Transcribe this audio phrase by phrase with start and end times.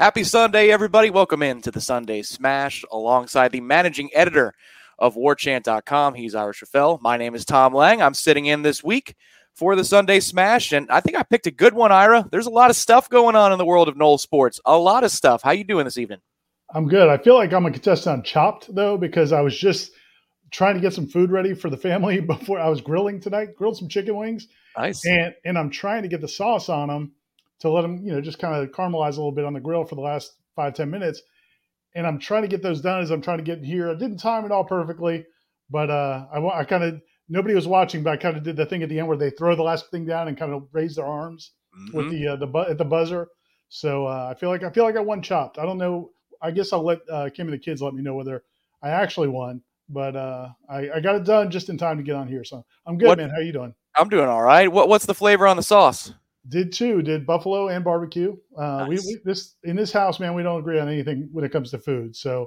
[0.00, 1.10] Happy Sunday, everybody.
[1.10, 4.54] Welcome in to the Sunday Smash alongside the managing editor
[4.98, 6.14] of warchant.com.
[6.14, 7.02] He's Ira Schoffel.
[7.02, 8.00] My name is Tom Lang.
[8.00, 9.14] I'm sitting in this week
[9.52, 12.26] for the Sunday Smash, and I think I picked a good one, Ira.
[12.32, 14.58] There's a lot of stuff going on in the world of Nole sports.
[14.64, 15.42] A lot of stuff.
[15.42, 16.20] How you doing this evening?
[16.74, 17.10] I'm good.
[17.10, 19.92] I feel like I'm a contestant on Chopped though because I was just
[20.50, 23.54] trying to get some food ready for the family before I was grilling tonight.
[23.54, 24.48] Grilled some chicken wings,
[24.78, 25.04] Nice.
[25.04, 27.12] and and I'm trying to get the sauce on them
[27.60, 29.84] to let them, you know, just kind of caramelize a little bit on the grill
[29.84, 31.22] for the last five ten minutes.
[31.94, 33.90] And I'm trying to get those done as I'm trying to get in here.
[33.90, 35.24] I didn't time it all perfectly,
[35.70, 38.66] but uh, I I kind of nobody was watching, but I kind of did the
[38.66, 40.96] thing at the end where they throw the last thing down and kind of raise
[40.96, 41.52] their arms
[41.92, 42.10] with Mhm.
[42.10, 43.28] the uh, the bu- at the buzzer.
[43.68, 45.58] So uh, I feel like I feel like I won chopped.
[45.58, 46.10] I don't know.
[46.42, 48.42] I guess I'll let uh, Kim and the kids let me know whether
[48.82, 52.14] I actually won, but uh, I, I got it done just in time to get
[52.16, 52.44] on here.
[52.44, 53.30] So I'm good, What- man.
[53.30, 53.74] How you doing?
[53.96, 54.70] I'm doing all right.
[54.70, 56.14] What, what's the flavor on the sauce?
[56.48, 57.02] Did too.
[57.02, 58.36] Did buffalo and barbecue?
[58.58, 59.06] Uh, we, Nice.
[59.06, 60.34] we this in this house, man.
[60.34, 62.16] We don't agree on anything when it comes to food.
[62.16, 62.46] So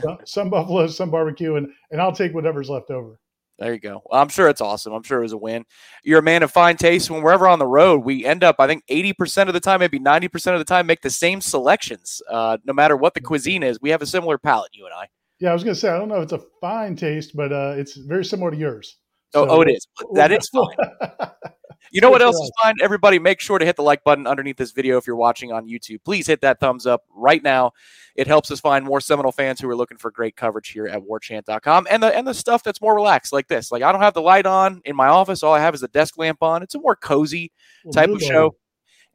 [0.00, 3.18] some, some buffalo, some barbecue, and and I'll take whatever's left over.
[3.58, 4.02] There you go.
[4.10, 4.92] I'm sure it's awesome.
[4.92, 5.64] I'm sure it was a win.
[6.02, 7.10] You're a man of fine taste.
[7.10, 9.80] When we're ever on the road, we end up, I think, 80% of the time,
[9.80, 12.22] maybe 90% of the time, make the same selections.
[12.28, 15.08] Uh, no matter what the cuisine is, we have a similar palate, you and I.
[15.38, 17.74] Yeah, I was gonna say I don't know if it's a fine taste, but uh,
[17.76, 18.96] it's very similar to yours.
[19.34, 19.86] Oh, oh, it is.
[20.14, 20.76] That is fine.
[21.92, 22.74] You know what else is fine?
[22.80, 25.68] Everybody, make sure to hit the like button underneath this video if you're watching on
[25.68, 26.02] YouTube.
[26.04, 27.72] Please hit that thumbs up right now.
[28.16, 31.02] It helps us find more Seminole fans who are looking for great coverage here at
[31.02, 33.70] warchant.com and the and the stuff that's more relaxed like this.
[33.70, 35.42] Like I don't have the light on in my office.
[35.42, 36.62] All I have is the desk lamp on.
[36.62, 37.52] It's a more cozy
[37.92, 38.56] type of show.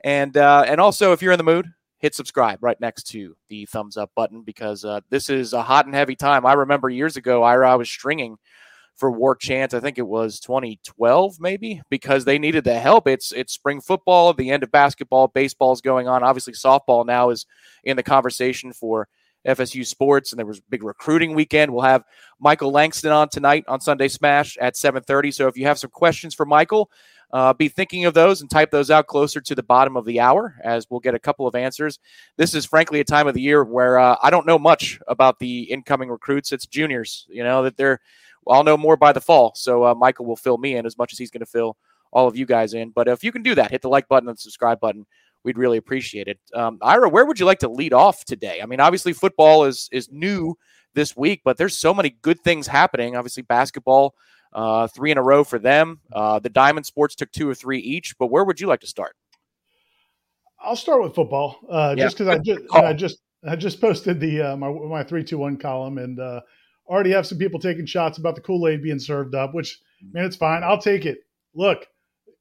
[0.03, 1.67] And uh, and also, if you're in the mood,
[1.97, 5.87] hit subscribe right next to the thumbs up button because uh, this is a hot
[5.87, 6.45] and heavy time.
[6.45, 8.37] I remember years ago, Ira, I was stringing
[8.97, 9.73] for War Chant.
[9.73, 13.07] I think it was 2012, maybe, because they needed the help.
[13.07, 16.23] It's it's spring football, the end of basketball, baseball's going on.
[16.23, 17.45] Obviously, softball now is
[17.83, 19.07] in the conversation for
[19.47, 21.71] FSU sports, and there was big recruiting weekend.
[21.71, 22.03] We'll have
[22.39, 25.31] Michael Langston on tonight on Sunday Smash at 7:30.
[25.31, 26.91] So if you have some questions for Michael,
[27.31, 30.19] uh, be thinking of those and type those out closer to the bottom of the
[30.19, 31.99] hour, as we'll get a couple of answers.
[32.37, 35.39] This is frankly a time of the year where uh, I don't know much about
[35.39, 36.51] the incoming recruits.
[36.51, 37.99] It's juniors, you know that they're.
[38.49, 39.53] I'll know more by the fall.
[39.55, 41.77] So uh, Michael will fill me in as much as he's going to fill
[42.11, 42.91] all of you guys in.
[42.91, 45.05] But if you can do that, hit the like button and subscribe button.
[45.43, 46.39] We'd really appreciate it.
[46.53, 48.59] Um, Ira, where would you like to lead off today?
[48.61, 50.57] I mean, obviously football is is new
[50.93, 53.15] this week, but there's so many good things happening.
[53.15, 54.15] Obviously, basketball,
[54.53, 56.01] uh, three in a row for them.
[56.11, 58.17] Uh, the Diamond Sports took two or three each.
[58.17, 59.15] But where would you like to start?
[60.59, 62.61] I'll start with football, uh, Yeah, just because I just.
[62.73, 66.41] I just I just posted the uh, my my three two one column and uh,
[66.87, 69.53] already have some people taking shots about the Kool Aid being served up.
[69.53, 69.79] Which
[70.11, 70.63] man, it's fine.
[70.63, 71.19] I'll take it.
[71.53, 71.87] Look,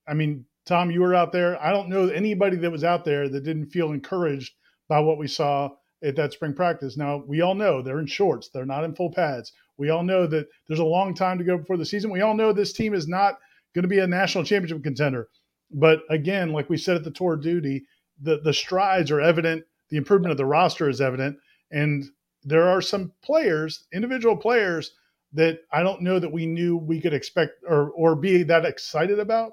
[0.06, 1.62] I mean, Tom, you were out there.
[1.62, 4.54] I don't know anybody that was out there that didn't feel encouraged
[4.88, 5.70] by what we saw
[6.02, 6.96] at that spring practice.
[6.96, 8.48] Now we all know they're in shorts.
[8.48, 9.52] They're not in full pads.
[9.78, 12.10] We all know that there's a long time to go before the season.
[12.10, 13.34] We all know this team is not
[13.74, 15.28] going to be a national championship contender.
[15.70, 17.86] But again, like we said at the tour duty,
[18.20, 19.64] the the strides are evident.
[19.90, 21.36] The improvement of the roster is evident,
[21.70, 22.04] and
[22.46, 24.92] there are some players, individual players,
[25.32, 29.18] that I don't know that we knew we could expect or or be that excited
[29.18, 29.52] about.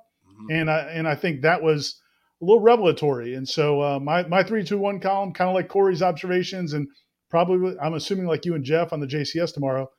[0.50, 2.02] And I and I think that was
[2.42, 3.34] a little revelatory.
[3.34, 6.88] And so uh, my my three two one column, kind of like Corey's observations, and
[7.30, 9.90] probably I'm assuming like you and Jeff on the JCS tomorrow,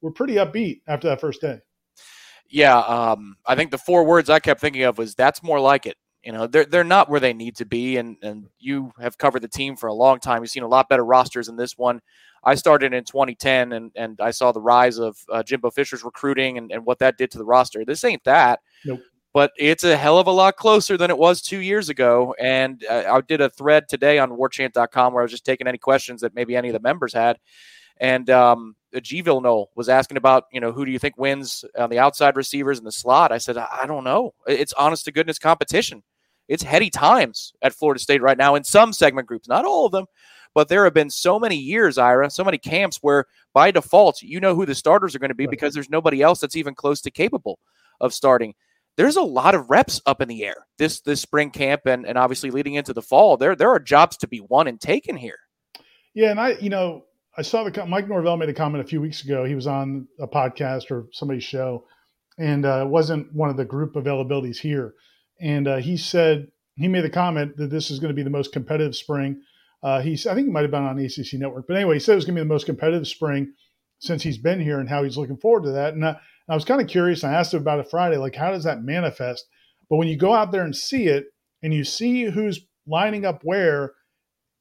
[0.00, 1.58] we're pretty upbeat after that first day.
[2.48, 5.86] Yeah, um, I think the four words I kept thinking of was "that's more like
[5.86, 9.18] it." You know, they're they're not where they need to be, and and you have
[9.18, 10.42] covered the team for a long time.
[10.42, 12.00] You've seen a lot better rosters than this one.
[12.44, 16.58] I started in 2010, and and I saw the rise of uh, Jimbo Fisher's recruiting
[16.58, 17.84] and, and what that did to the roster.
[17.84, 18.60] This ain't that.
[18.84, 19.00] Nope.
[19.34, 22.34] But it's a hell of a lot closer than it was two years ago.
[22.38, 25.78] And uh, I did a thread today on warchant.com where I was just taking any
[25.78, 27.38] questions that maybe any of the members had.
[27.98, 29.22] And um, G.
[29.22, 32.78] Villanole was asking about, you know, who do you think wins on the outside receivers
[32.78, 33.32] in the slot?
[33.32, 34.34] I said, I don't know.
[34.46, 36.02] It's honest to goodness competition.
[36.52, 39.92] It's heady times at Florida State right now in some segment groups, not all of
[39.92, 40.04] them,
[40.54, 44.38] but there have been so many years, Ira, so many camps where by default you
[44.38, 45.50] know who the starters are going to be Right.
[45.50, 47.58] because there's nobody else that's even close to capable
[48.02, 48.52] of starting.
[48.98, 52.18] There's a lot of reps up in the air this this spring camp and, and
[52.18, 53.38] obviously leading into the fall.
[53.38, 55.38] There there are jobs to be won and taken here.
[56.12, 59.00] Yeah, and I, you know, I saw the Mike Norvell made a comment a few
[59.00, 59.44] weeks ago.
[59.44, 61.86] He was on a podcast or somebody's show,
[62.38, 64.92] and uh, it wasn't one of the group availabilities here.
[65.42, 68.30] And uh, he said he made the comment that this is going to be the
[68.30, 69.42] most competitive spring.
[69.82, 72.12] Uh, he's, I think he might have been on ACC Network, but anyway, he said
[72.12, 73.52] it was going to be the most competitive spring
[73.98, 75.94] since he's been here, and how he's looking forward to that.
[75.94, 76.16] And I,
[76.48, 77.22] I was kind of curious.
[77.22, 79.44] And I asked him about it Friday, like how does that manifest?
[79.90, 81.26] But when you go out there and see it,
[81.62, 83.92] and you see who's lining up where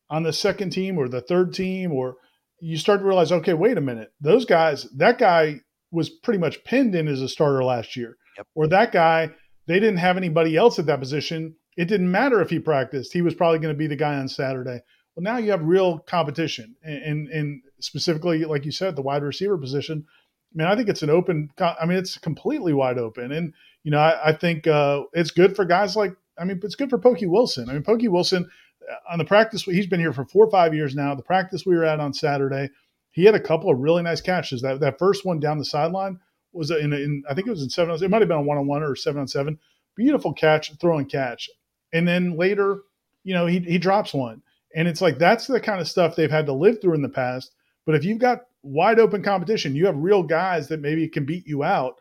[0.09, 2.17] on the second team or the third team, or
[2.59, 5.61] you start to realize, okay, wait a minute, those guys, that guy
[5.91, 8.47] was pretty much pinned in as a starter last year, Yep.
[8.55, 9.31] or that guy,
[9.67, 11.55] they didn't have anybody else at that position.
[11.77, 14.27] It didn't matter if he practiced; he was probably going to be the guy on
[14.27, 14.81] Saturday.
[15.15, 19.57] Well, now you have real competition, and, and, specifically, like you said, the wide receiver
[19.57, 20.05] position.
[20.07, 21.49] I mean, I think it's an open.
[21.59, 23.53] I mean, it's completely wide open, and
[23.83, 26.15] you know, I, I think uh, it's good for guys like.
[26.37, 27.69] I mean, it's good for Pokey Wilson.
[27.69, 28.49] I mean, Pokey Wilson
[28.89, 29.63] uh, on the practice.
[29.63, 31.13] He's been here for four or five years now.
[31.13, 32.69] The practice we were at on Saturday,
[33.11, 34.61] he had a couple of really nice catches.
[34.61, 36.19] That that first one down the sideline
[36.53, 37.95] was in, in I think it was in seven.
[37.95, 39.59] It might have been a one on one or seven on seven.
[39.95, 41.49] Beautiful catch, throw and catch,
[41.93, 42.81] and then later,
[43.23, 44.41] you know, he he drops one,
[44.75, 47.09] and it's like that's the kind of stuff they've had to live through in the
[47.09, 47.53] past.
[47.85, 51.47] But if you've got wide open competition, you have real guys that maybe can beat
[51.47, 51.95] you out.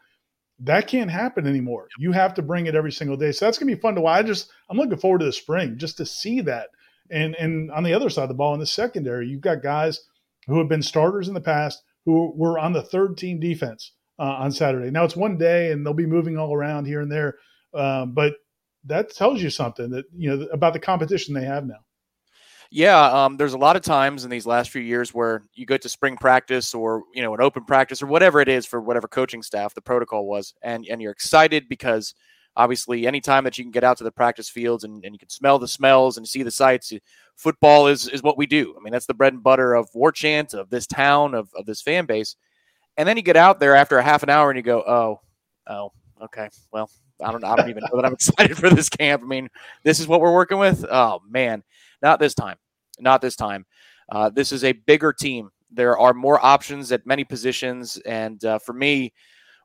[0.61, 1.89] That can't happen anymore.
[1.99, 3.33] You have to bring it every single day.
[3.33, 4.19] So that's gonna be fun to watch.
[4.19, 6.69] I just I'm looking forward to the spring just to see that.
[7.11, 10.01] And and on the other side of the ball in the secondary, you've got guys
[10.47, 14.37] who have been starters in the past who were on the third team defense uh,
[14.39, 14.91] on Saturday.
[14.91, 17.39] Now it's one day and they'll be moving all around here and there,
[17.75, 18.35] um, but
[18.85, 21.81] that tells you something that you know about the competition they have now.
[22.73, 25.77] Yeah, um, there's a lot of times in these last few years where you go
[25.77, 29.09] to spring practice or you know an open practice or whatever it is for whatever
[29.09, 32.15] coaching staff the protocol was, and and you're excited because
[32.57, 35.31] obviously anytime that you can get out to the practice fields and, and you can
[35.31, 36.93] smell the smells and see the sights,
[37.37, 38.75] football is is what we do.
[38.79, 41.67] I mean that's the bread and butter of War Chant of this town of of
[41.67, 42.37] this fan base,
[43.01, 45.21] and then you get out there after a half an hour and you go, oh,
[45.67, 45.93] oh,
[46.23, 46.91] okay, well.
[47.23, 47.45] I don't.
[47.45, 49.23] I don't even know that I'm excited for this camp.
[49.23, 49.51] I mean,
[49.85, 50.87] this is what we're working with.
[50.91, 51.63] Oh man,
[52.01, 52.57] not this time.
[52.99, 53.67] Not this time.
[54.11, 55.51] Uh, this is a bigger team.
[55.71, 57.99] There are more options at many positions.
[58.07, 59.13] And uh, for me,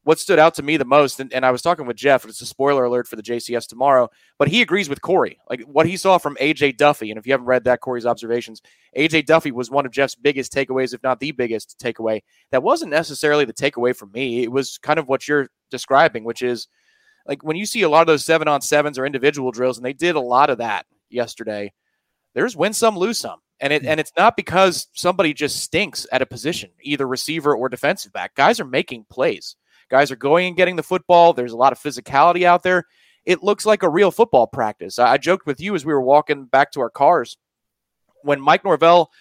[0.06, 2.40] what stood out to me the most, and, and I was talking with Jeff, it's
[2.40, 4.10] a spoiler alert for the JCS tomorrow,
[4.40, 5.40] but he agrees with Corey.
[5.50, 7.12] Like what he saw from AJ Duffy.
[7.12, 8.62] And if you haven't read that, Corey's observations,
[8.98, 12.22] AJ Duffy was one of Jeff's biggest takeaways, if not the biggest takeaway.
[12.52, 14.44] That wasn't necessarily the takeaway for me.
[14.44, 16.68] It was kind of what you're describing, which is
[17.28, 19.86] like when you see a lot of those seven on sevens or individual drills, and
[19.86, 21.74] they did a lot of that yesterday
[22.36, 23.40] there's win some, lose some.
[23.62, 23.88] And it hmm.
[23.88, 28.36] and it's not because somebody just stinks at a position, either receiver or defensive back.
[28.36, 29.56] Guys are making plays.
[29.90, 31.34] Guys are going and getting the football.
[31.34, 32.86] There's a lot of physicality out there.
[33.26, 35.00] It looks like a real football practice.
[35.00, 37.38] I, I joked with you as we were walking back to our cars
[38.24, 39.12] when Mike Norvell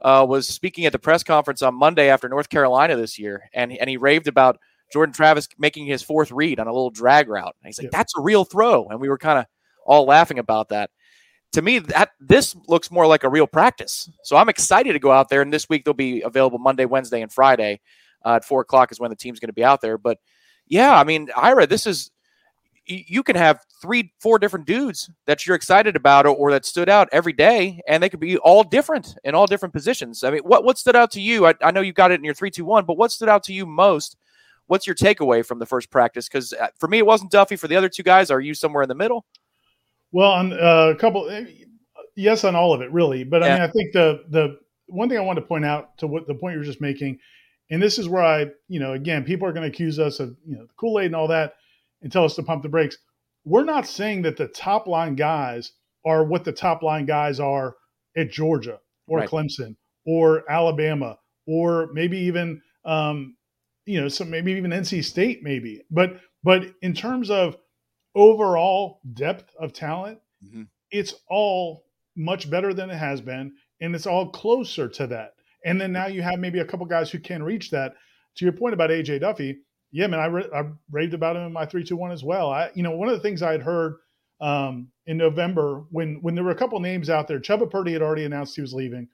[0.00, 3.72] uh, was speaking at the press conference on Monday after North Carolina this year, and
[3.72, 4.58] and he raved about
[4.92, 7.54] Jordan Travis making his fourth read on a little drag route.
[7.62, 7.98] And he's like, Yeah.
[7.98, 9.46] "That's a real throw," and we were kind of
[9.86, 10.90] all laughing about that
[11.52, 15.10] to me that this looks more like a real practice so i'm excited to go
[15.10, 17.80] out there and this week they'll be available monday wednesday and friday
[18.24, 19.98] uh, at four o'clock is when the team's going to be out there.
[19.98, 20.18] But
[20.68, 22.10] yeah i mean ira this is
[22.84, 26.88] you can have three four different dudes that you're excited about or, or that stood
[26.88, 30.24] out every day and they could be all different in all different positions.
[30.24, 31.46] I mean what, what stood out to you?
[31.46, 33.66] I, I know you got it in your 321 but what stood out to you
[33.66, 34.16] most?
[34.66, 36.28] What's your takeaway from the first practice?
[36.28, 37.54] Because for me it wasn't duffy.
[37.54, 39.26] For the other two guys are you somewhere in the middle?
[40.10, 41.44] Well, on uh, a couple, eh,
[42.16, 43.22] yes, on all of it, really.
[43.22, 46.06] But I mean, I think the the one thing I want to point out to
[46.06, 47.18] what the point you were just making,
[47.72, 50.36] and this is where I, you know, again, people are going to accuse us of,
[50.46, 51.54] you know, the Kool Aid and all that,
[52.02, 52.98] and tell us to pump the brakes.
[53.44, 55.72] We're not saying that the top line guys
[56.04, 57.76] are what the top line guys are
[58.16, 59.28] at Georgia or Right.
[59.28, 63.36] Clemson or Alabama or maybe even, um,
[63.86, 65.82] you know, some maybe even NC State, maybe.
[65.90, 67.56] But but in terms of
[68.14, 70.68] overall depth of talent, Mhm.
[70.90, 71.86] it's all
[72.16, 75.34] much better than it has been, and it's all closer to that.
[75.64, 77.94] And then now you have maybe a couple guys who can reach that.
[78.36, 79.58] To your point about AJ Duffy,
[79.90, 82.50] yeah, man, I, I raved about him in my three two one as well.
[82.50, 83.96] I, you know, one of the things I had heard
[84.40, 88.00] um, in November when when there were a couple names out there, Chubba Purdy had
[88.00, 89.06] already announced he was leaving,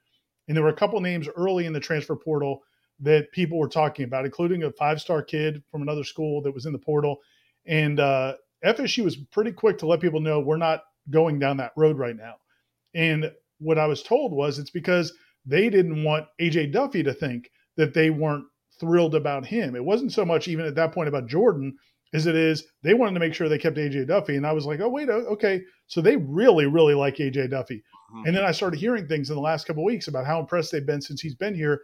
[0.47, 2.61] and there were a couple names early in the transfer portal
[3.01, 6.65] that people were talking about, including a five star kid from another school that was
[6.65, 7.17] in the portal,
[7.65, 11.73] and uh, FSU was pretty quick to let people know we're not going down that
[11.75, 12.35] road right now.
[12.93, 15.13] And what I was told was it's because
[15.49, 18.45] they didn't want AJ Duffy to think that they weren't
[18.79, 19.75] thrilled about him.
[19.75, 21.75] It wasn't so much even at that point about Jordan
[22.13, 24.35] as it is they wanted to make sure they kept AJ Duffy.
[24.35, 27.83] And I was like, oh wait, okay, so they really, really like AJ Duffy.
[28.13, 28.27] Mhm.
[28.27, 30.71] And then I started hearing things in the last couple of weeks about how impressed
[30.71, 31.81] they've been since he's been here.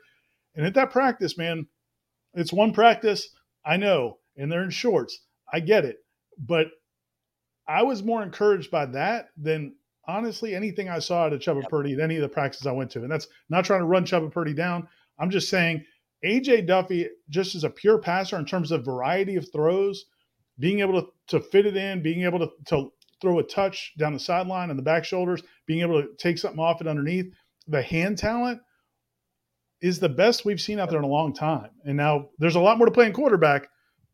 [0.56, 1.68] And at that practice, man,
[2.34, 3.30] it's one practice.
[3.66, 5.20] I know, and they're in shorts.
[5.52, 5.98] I get it,
[6.38, 6.68] but
[7.68, 9.76] I was more encouraged by that than
[10.08, 12.92] honestly anything I saw out of Chubba Purdy at any of the practices I went
[12.92, 13.04] to.
[13.04, 14.88] And that's not trying to run Chubba Purdy down.
[15.20, 15.84] I'm just saying
[16.24, 20.06] AJ Duffy, just as a pure passer in terms of variety of throws,
[20.60, 24.14] being able to, to fit it in, being able to, to throw a touch down
[24.14, 27.32] the sideline and the back shoulders, being able to take something off it underneath,
[27.68, 28.62] the hand talent
[29.82, 31.70] is the best we've seen out there in a long time.
[31.84, 33.68] And now there's a lot more to play in quarterback,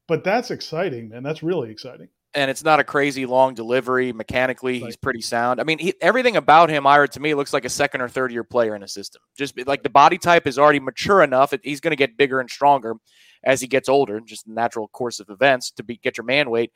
[0.08, 1.24] but that's exciting, man.
[1.24, 2.10] That's really exciting.
[2.34, 4.14] And it's not a crazy long delivery.
[4.14, 5.60] Mechanically, he's pretty sound.
[5.60, 8.32] I mean, he, everything about him, Ira, to me, looks like a second or third
[8.32, 9.22] year player in a system.
[9.38, 11.54] Just like the body type is already mature enough.
[11.54, 12.96] It, he's going to get bigger and stronger
[13.44, 16.50] as he gets older, just the natural course of events to be, get your man
[16.50, 16.72] weight.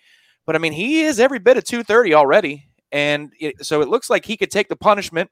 [0.46, 2.68] But I mean, he is every bit of 230 already.
[2.92, 5.30] And it, so it looks like he could take the punishment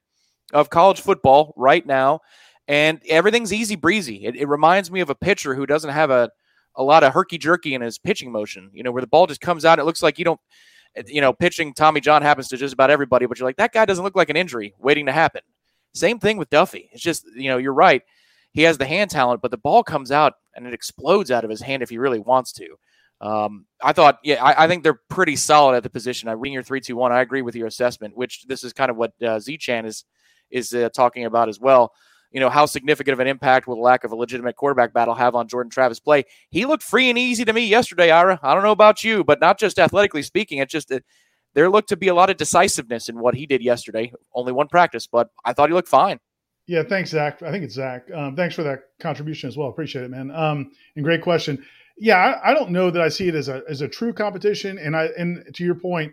[0.52, 2.20] of college football right now.
[2.66, 4.24] And everything's easy breezy.
[4.24, 6.30] It, it reminds me of a pitcher who doesn't have a,
[6.76, 9.40] a lot of herky jerky in his pitching motion, you know, where the ball just
[9.40, 9.78] comes out.
[9.78, 10.40] It looks like you don't,
[11.06, 13.84] you know, pitching Tommy John happens to just about everybody, but you're like, that guy
[13.84, 15.42] doesn't look like an injury waiting to happen.
[15.92, 16.90] Same thing with Duffy.
[16.92, 18.02] It's just, you know, you're right.
[18.52, 21.50] He has the hand talent, but the ball comes out and it explodes out of
[21.50, 22.76] his hand if he really wants to.
[23.20, 26.28] Um, I thought, yeah, I, I think they're pretty solid at the position.
[26.28, 27.12] I reading your three, two, one.
[27.12, 30.04] I agree with your assessment, which this is kind of what uh, Z-Chan is
[30.50, 31.92] is uh, talking about as well.
[32.34, 35.14] You know, how significant of an impact will the lack of a legitimate quarterback battle
[35.14, 36.24] have on Jordan Travis' play?
[36.50, 38.40] He looked free and easy to me yesterday, Ira.
[38.42, 40.58] I don't know about you, but not just athletically speaking.
[40.58, 40.92] It's just
[41.54, 44.12] there looked to be a lot of decisiveness in what he did yesterday.
[44.34, 46.18] Only one practice, but I thought he looked fine.
[46.66, 47.40] Yeah, thanks, Zach.
[47.40, 48.10] I think it's Zach.
[48.12, 49.68] Um, thanks for that contribution as well.
[49.68, 50.32] Appreciate it, man.
[50.32, 51.64] Um, and great question.
[51.98, 54.78] Yeah, I, I don't know that I see it as a as a true competition.
[54.78, 56.12] And I and to your point,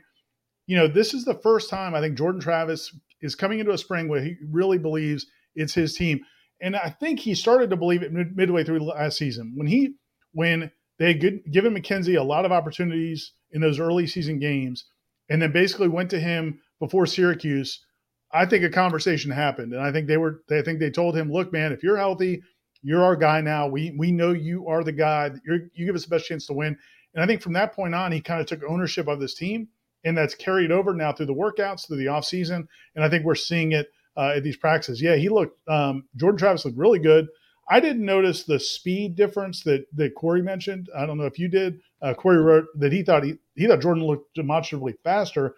[0.67, 3.77] you know, this is the first time I think Jordan Travis is coming into a
[3.77, 5.25] spring where he really believes
[5.55, 6.21] it's his team.
[6.61, 9.95] And I think he started to believe it mid- midway through last season when he
[10.33, 14.85] when they had good, given McKenzie a lot of opportunities in those early season games,
[15.29, 17.83] and then basically went to him before Syracuse.
[18.31, 20.43] I think a conversation happened, and I think they were.
[20.47, 22.41] They I think they told him, "Look, man, if you're healthy,
[22.81, 23.67] you're our guy now.
[23.67, 25.31] We we know you are the guy.
[25.45, 26.77] You're, you give us the best chance to win."
[27.13, 29.67] And I think from that point on, he kind of took ownership of this team,
[30.05, 32.67] and that's carried over now through the workouts, through the offseason.
[32.95, 35.01] And I think we're seeing it uh, at these practices.
[35.01, 35.57] Yeah, he looked.
[35.67, 37.27] Um, Jordan Travis looked really good.
[37.69, 40.89] I didn't notice the speed difference that that Corey mentioned.
[40.97, 41.79] I don't know if you did.
[42.01, 45.55] Uh, Corey wrote that he thought he he thought Jordan looked demonstrably faster.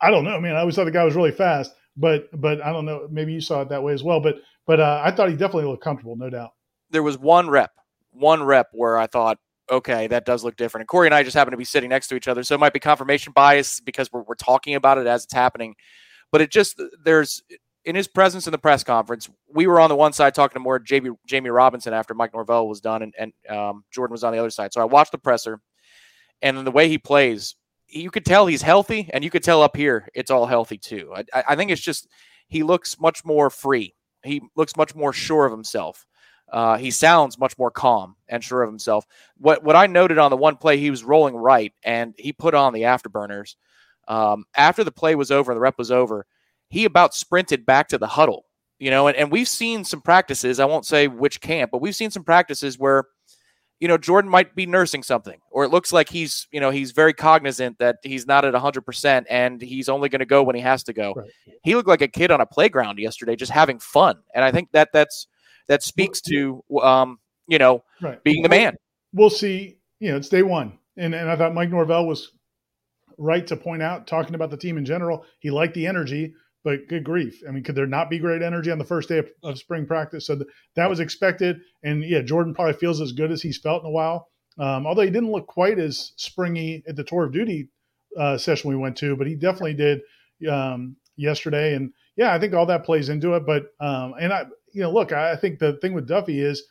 [0.00, 0.36] I don't know.
[0.36, 3.08] I mean, I always thought the guy was really fast, but but I don't know.
[3.10, 4.20] Maybe you saw it that way as well.
[4.20, 6.52] But but uh, I thought he definitely looked comfortable, no doubt.
[6.90, 7.72] There was one rep,
[8.12, 9.38] one rep where I thought,
[9.70, 10.82] okay, that does look different.
[10.82, 12.58] And Corey and I just happen to be sitting next to each other, so it
[12.58, 15.74] might be confirmation bias because we're we're talking about it as it's happening.
[16.32, 17.42] But it just there's
[17.86, 20.60] in his presence in the press conference, we were on the one side talking to
[20.60, 24.32] more Jammie, Jammie Robinson after Mike Norvell was done, and, and um, Jordan was on
[24.32, 24.72] the other side.
[24.72, 25.60] So I watched the presser,
[26.42, 27.54] and then the way he plays,
[27.88, 31.14] you could tell he's healthy, and you could tell up here it's all healthy too.
[31.32, 32.08] I, I think it's just
[32.48, 33.94] he looks much more free.
[34.24, 36.04] He looks much more sure of himself.
[36.52, 39.06] Uh, he sounds much more calm and sure of himself.
[39.38, 42.54] What what I noted on the one play, he was rolling right, and he put
[42.54, 43.54] on the afterburners.
[44.08, 46.26] Um, after the play was over and the rep was over,
[46.68, 48.44] he about sprinted back to the huddle,
[48.78, 50.60] you know, and, and we've seen some practices.
[50.60, 53.04] I won't say which camp, but we've seen some practices where,
[53.78, 56.92] you know, Jordan might be nursing something, or it looks like he's, you know, he's
[56.92, 60.62] very cognizant that he's not at 100% and he's only going to go when he
[60.62, 61.12] has to go.
[61.14, 61.30] Right.
[61.62, 64.16] He looked like a kid on a playground yesterday, just having fun.
[64.34, 65.26] And I think that that's,
[65.68, 68.22] that speaks to, um, you know, Right.
[68.24, 68.76] being the man.
[69.12, 69.78] We'll see.
[69.98, 72.32] You know, it's day one, and and I thought Mike Norvell was
[73.18, 76.34] right to point out, talking about the team in general, he liked the energy.
[76.64, 77.42] But good grief.
[77.48, 79.86] I mean, could there not be great energy on the first day of, of spring
[79.86, 80.26] practice?
[80.26, 81.60] So th- that was expected.
[81.84, 84.28] And yeah, Jordan probably feels as good as he's felt in a while.
[84.58, 87.68] Um, although he didn't look quite as springy at the tour of duty
[88.18, 90.00] uh, session we went to, but he definitely did
[90.50, 91.74] um, yesterday.
[91.74, 93.46] And yeah, I think all that plays into it.
[93.46, 96.64] But um, and I, you know, look, I, I think the thing with Duffy is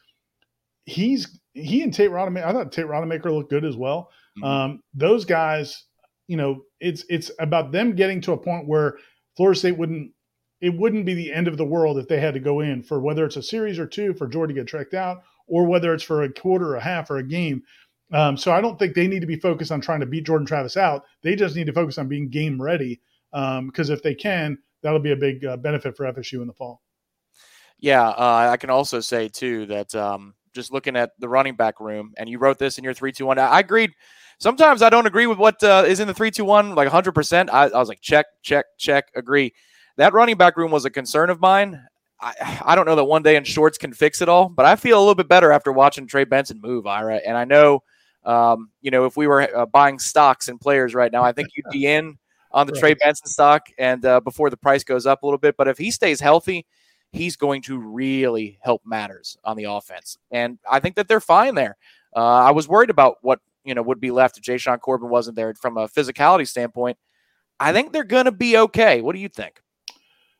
[0.83, 2.45] he's he and Tate Rodemaker.
[2.45, 4.09] I thought Tate Rodemaker looked good as well.
[4.39, 4.45] Mhm.
[4.45, 5.85] Um, those guys,
[6.27, 8.97] you know, it's it's about them getting to a point where
[9.35, 10.11] Florida State wouldn't
[10.61, 12.99] it wouldn't be the end of the world if they had to go in for
[12.99, 16.03] whether it's a series or two for Jordan to get tracked out or whether it's
[16.03, 17.63] for a quarter, or a half, or a game.
[18.11, 20.45] Um, so I don't think they need to be focused on trying to beat Jordan
[20.45, 21.03] Travis out.
[21.23, 23.01] They just need to focus on being game ready
[23.31, 26.81] because if they can, that'll be a big uh, benefit for FSU in the fall.
[27.77, 31.79] Yeah, uh, I can also say too that um, just looking at the running back
[31.79, 33.37] room, and you wrote this in your three two one.
[33.37, 33.91] I agreed.
[34.37, 37.13] Sometimes I don't agree with what uh, is in the three two one, like hundred
[37.13, 37.49] percent.
[37.51, 39.53] I I was like check, check, check, agree.
[39.97, 41.81] That running back room was a concern of mine.
[42.19, 44.75] I, I don't know that one day in shorts can fix it all, but I
[44.75, 47.17] feel a little bit better after watching Trey Benson move, Ira.
[47.25, 47.83] And I know,
[48.23, 51.49] um, you know, if we were uh, buying stocks and players right now, I think
[51.55, 52.17] you'd be in
[52.51, 52.79] on the Right.
[52.79, 55.55] Trey Benson stock, and uh, before the price goes up a little bit.
[55.57, 56.65] But if he stays healthy,
[57.11, 61.55] he's going to really help matters on the offense, and I think that they're fine
[61.55, 61.77] there.
[62.15, 65.35] Uh, I was worried about what you know would be left if Jashaun Corbin wasn't
[65.35, 66.97] there from a physicality standpoint.
[67.59, 69.01] I think they're going to be okay.
[69.01, 69.61] What do you think?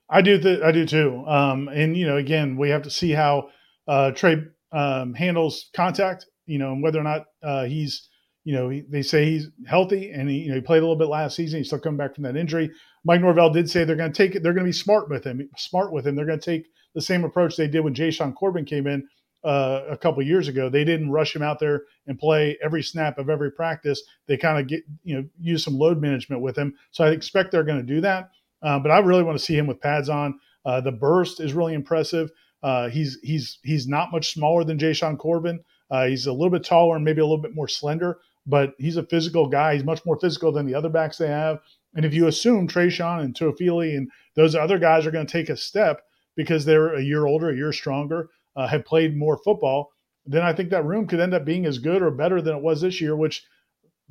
[0.09, 0.39] I do.
[0.39, 1.23] Th- I do too.
[1.27, 3.49] Um, and you know, again, we have to see how
[3.87, 4.37] uh, Trey
[4.71, 6.25] um, handles contact.
[6.45, 8.07] You know, and whether or not uh, he's,
[8.43, 10.97] you know, he, they say he's healthy, and he, you know, he played a little
[10.97, 11.57] bit last season.
[11.57, 12.69] He's still coming back from that injury.
[13.03, 14.43] Mike Norvell did say they're going to take it.
[14.43, 15.49] They're going to be smart with him.
[15.57, 16.15] Smart with him.
[16.15, 19.07] They're going to take the same approach they did when Jashaun Corbin came in
[19.45, 20.69] uh, a couple years ago.
[20.69, 24.01] They didn't rush him out there and play every snap of every practice.
[24.27, 26.73] They kind of get, you know, use some load management with him.
[26.91, 28.31] So I expect they're going to do that.
[28.61, 30.39] Uh, but I really want to see him with pads on.
[30.65, 32.31] Uh, the burst is really impressive.
[32.63, 35.59] Uh, he's he's he's not much smaller than Jashaun Corbin.
[35.91, 38.97] Uh, he's a little bit taller and maybe a little bit more slender, but he's
[38.97, 39.75] a physical guy.
[39.75, 41.59] He's much more physical than the other backs they have.
[41.93, 45.49] And if you assume Treshaun and Toafili and those other guys are going to take
[45.49, 46.01] a step
[46.35, 49.91] because they're a year older, a year stronger, uh, have played more football,
[50.25, 52.63] then I think that room could end up being as good or better than it
[52.63, 53.15] was this year.
[53.15, 53.43] Which,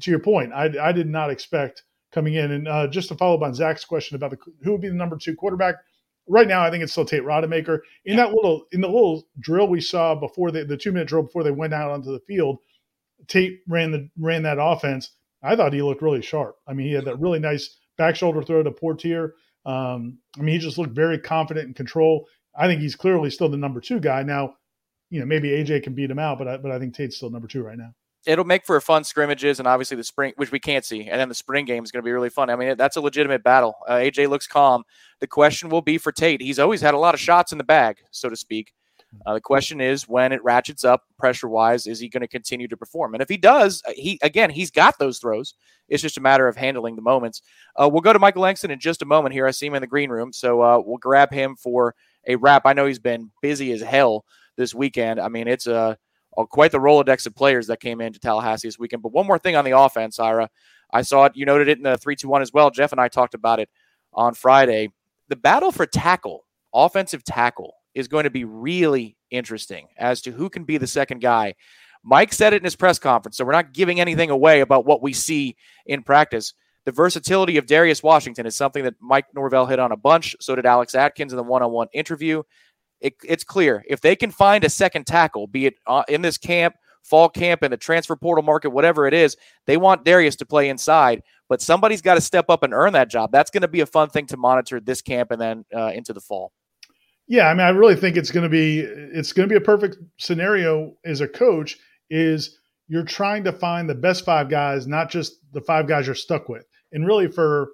[0.01, 2.53] to your point, I, I did not expect coming in.
[2.53, 4.95] And uh, just to follow up on Zach's question about the, who would be the
[4.95, 5.77] number two quarterback,
[6.29, 7.81] right now I think it's still Tate Rodemaker.
[8.05, 11.23] In that little in the little drill we saw before the the two minute drill
[11.23, 12.59] before they went out onto the field,
[13.27, 15.11] Tate ran the ran that offense.
[15.43, 16.57] I thought he looked really sharp.
[16.67, 19.35] I mean, he had that really nice back shoulder throw to Portier.
[19.67, 22.27] Um, I mean, he just looked very confident in control.
[22.57, 24.55] I think he's clearly still the number two guy now.
[25.11, 27.31] You know, maybe AJ can beat him out, but I, but I think Tate's still
[27.31, 27.95] number two right now.
[28.27, 31.21] It'll make for a fun scrimmages, and obviously the spring, which we can't see, and
[31.21, 32.49] then the spring game is going to be really fun.
[32.49, 33.75] I mean, that's a legitimate battle.
[33.87, 34.83] Uh, AJ looks calm.
[35.21, 36.41] The question will be for Tate.
[36.41, 38.73] He's always had a lot of shots in the bag, so to speak.
[39.27, 42.69] Uh, the question is when it ratchets up pressure wise, is he going to continue
[42.69, 43.15] to perform?
[43.15, 45.55] And if he does, uh, he again he's got those throws.
[45.89, 47.43] It's just a matter of handling the moments.
[47.77, 49.35] Uh, we'll go to Michael Langston in just a moment.
[49.35, 51.95] Here, I see him in the green room, so uh, we'll grab him for
[52.27, 52.63] a wrap.
[52.65, 54.25] I know he's been busy as hell
[54.57, 55.21] this weekend.
[55.21, 55.99] I mean, it's a
[56.37, 59.03] uh, quite the rolodex of players that came into Tallahassee this weekend.
[59.03, 60.49] But one more thing on the offense, Ira,
[60.93, 61.33] I saw it.
[61.37, 62.71] You noted it in the three two one as well.
[62.71, 63.69] Jeff and I talked about it
[64.13, 64.91] on Friday.
[65.29, 70.51] The battle for tackle, offensive tackle, is going to be really interesting as to who
[70.51, 71.55] can be the second guy.
[72.03, 75.03] Mike said it in his press conference, so we're not giving anything away about what
[75.03, 75.57] we see
[75.87, 76.53] in practice.
[76.85, 80.37] The versatility of Darius Washington is something that Mike Norvell hit on a bunch.
[80.41, 82.43] So did Alex Atkins in the one-on-one interview.
[83.01, 86.39] It, it's clear if they can find a second tackle, be it uh, in this
[86.39, 90.47] camp, fall camp, in the transfer portal market, whatever it is, they want Darius to
[90.47, 91.23] play inside.
[91.49, 93.31] But somebody's got to step up and earn that job.
[93.31, 96.13] That's going to be a fun thing to monitor this camp and then uh, into
[96.13, 96.53] the fall.
[97.27, 99.65] Yeah, I mean, I really think it's going to be it's going to be a
[99.65, 101.79] perfect scenario as a coach.
[102.11, 106.15] Is you're trying to find the best five guys, not just the five guys you're
[106.15, 106.67] stuck with.
[106.95, 107.73] And really, for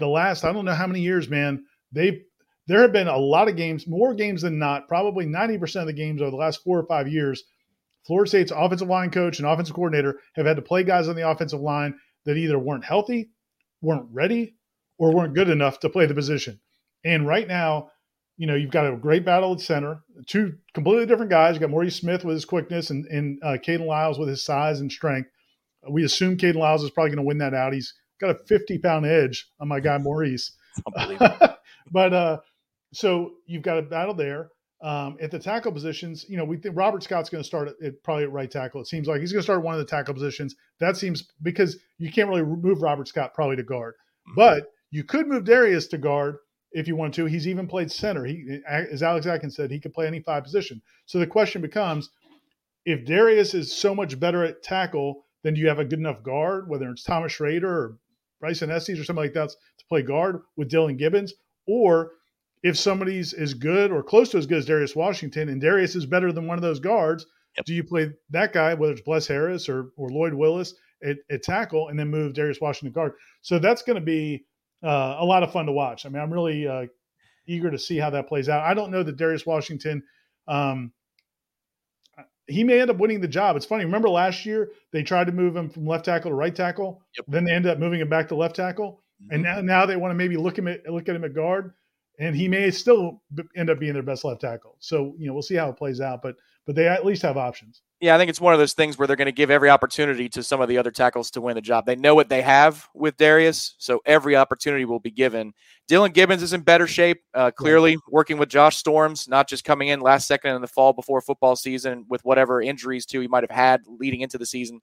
[0.00, 2.22] the last I don't know how many years, man, they
[2.66, 5.92] there have been a lot of games, more games than not, probably 90% of the
[5.92, 7.44] games over the last four or five years.
[8.06, 11.28] Florida State's offensive line coach and offensive coordinator have had to play guys on the
[11.28, 13.30] offensive line that either weren't healthy,
[13.80, 14.56] weren't ready,
[14.98, 16.60] or weren't good enough to play the position.
[17.04, 17.90] And right now,
[18.36, 21.54] you know, you've got a great battle at center, two completely different guys.
[21.54, 24.80] You got Maurice Smith with his quickness and, and uh, Kayden Lyles with his size
[24.80, 25.28] and strength.
[25.88, 27.72] We assume Kayden Lyles is probably going to win that out.
[27.72, 30.52] He's got a 50 pound edge on my guy Maurice.
[31.90, 32.38] but uh,
[32.92, 34.50] so you've got a battle there.
[34.82, 37.86] Um, at the tackle positions, you know, we think Robert Scott's going to start at,
[37.86, 38.80] at probably at right tackle.
[38.80, 40.56] It seems like he's going to start one of the tackle positions.
[40.80, 43.94] That seems because you can't really move Robert Scott probably to guard,
[44.34, 46.38] but you could move Darius to guard
[46.72, 47.26] if you want to.
[47.26, 48.24] He's even played center.
[48.24, 50.82] He, as Alex Atkins said, he could play any five position.
[51.06, 52.10] So the question becomes,
[52.84, 56.22] if Darius is so much better at tackle, then do you have a good enough
[56.22, 57.98] guard, whether it's Thomas Shrader or
[58.42, 61.32] Bryson Estes or something like that to play guard with Dillan Gibbons,
[61.66, 62.10] or
[62.62, 66.04] if somebody's as good or close to as good as Darius Washington, and Darius is
[66.04, 67.24] better than one of those guards,
[67.56, 67.66] Yep.
[67.66, 70.74] do you play that guy, whether it's Bless Harris or or Lloyd Willis
[71.04, 73.12] at, at tackle, and then move Darius Washington guard?
[73.42, 74.44] So that's going to be
[74.82, 76.04] uh, a lot of fun to watch.
[76.04, 76.86] I mean, I'm really uh,
[77.46, 78.64] eager to see how that plays out.
[78.64, 80.02] I don't know that Darius Washington.
[80.48, 80.92] Um,
[82.46, 83.56] he may end up winning the job.
[83.56, 83.84] It's funny.
[83.84, 87.02] Remember last year they tried to move him from left tackle to right tackle.
[87.16, 87.26] Yep.
[87.28, 89.66] Then they ended up moving him back to left tackle, and mm-hmm.
[89.66, 91.72] now, now they want to maybe look him at look at him at guard,
[92.18, 93.22] and he may still
[93.56, 94.76] end up being their best left tackle.
[94.80, 97.36] So you know we'll see how it plays out, but but they at least have
[97.36, 97.82] options.
[98.02, 100.28] Yeah, I think it's one of those things where they're going to give every opportunity
[100.30, 101.86] to some of the other tackles to win the job.
[101.86, 105.52] They know what they have with Darius, so every opportunity will be given.
[105.88, 109.86] Dillan Gibbons is in better shape, uh, clearly working with Josh Storms, not just coming
[109.86, 113.44] in last second in the fall before football season with whatever injuries too he might
[113.44, 114.80] have had leading into the season.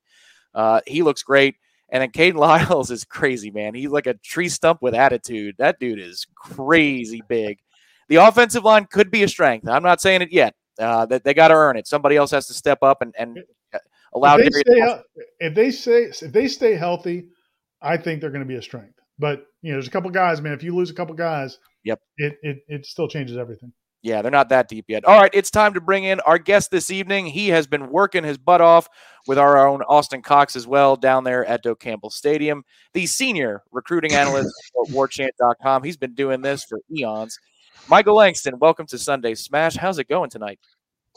[0.56, 1.58] Uh, he looks great.
[1.90, 3.76] And then Kayden Lyles is crazy, man.
[3.76, 5.56] He's like a tree stump with attitude.
[5.58, 7.60] That dude is crazy big.
[8.08, 9.68] The offensive line could be a strength.
[9.68, 10.56] I'm not saying it yet.
[10.80, 11.88] Uh, that they got to earn it.
[11.88, 13.38] Somebody else has to step up and, and
[14.14, 14.38] allow.
[14.38, 15.02] if they, stay,
[15.40, 17.28] if they stay if they stay healthy,
[17.82, 19.00] I think they're going to be a strength.
[19.18, 20.54] But you know, there's a couple guys, man.
[20.54, 22.00] If you lose a couple guys, Yep.
[22.18, 23.74] it it it still changes everything.
[24.02, 25.04] Yeah, they're not that deep yet.
[25.04, 27.26] All right, it's time to bring in our guest this evening.
[27.26, 28.88] He has been working his butt off
[29.28, 32.64] with our own Austin Cox as well down there at Doak Campbell Stadium,
[32.94, 34.54] the senior recruiting analyst
[34.88, 35.84] at warchant.com.
[35.84, 37.38] He's been doing this for eons.
[37.90, 39.76] Michael Langston, welcome to Sunday Smash.
[39.76, 40.60] How's it going tonight?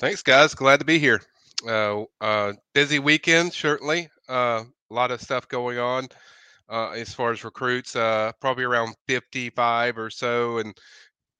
[0.00, 0.54] Thanks, guys.
[0.54, 1.20] Glad to be here.
[1.68, 4.08] Uh, uh, busy weekend, certainly.
[4.26, 6.08] Uh, a lot of stuff going on
[6.70, 7.94] uh, as far as recruits.
[7.94, 10.74] Uh, probably around 55 or so, and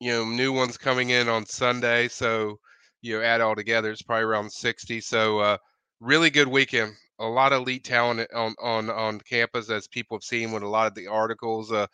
[0.01, 2.09] you know, new ones coming in on Sunday.
[2.09, 2.59] So
[3.01, 5.01] you know, add all together, it's probably around 60.
[5.01, 5.57] So uh,
[6.01, 6.93] really good weekend.
[7.21, 10.69] A lot of elite talent on on on campus, as people have seen with a
[10.69, 11.73] lot of the articles.
[11.73, 11.87] Uh,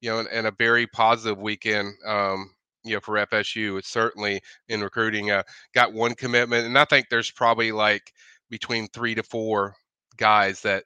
[0.00, 1.92] you know, and, and a very positive weekend.
[2.04, 2.50] Um,
[2.84, 5.30] you know, for FSU, it's certainly in recruiting.
[5.30, 5.42] Uh,
[5.74, 8.12] got one commitment, and I think there's probably like
[8.48, 9.74] between three to four
[10.16, 10.84] guys that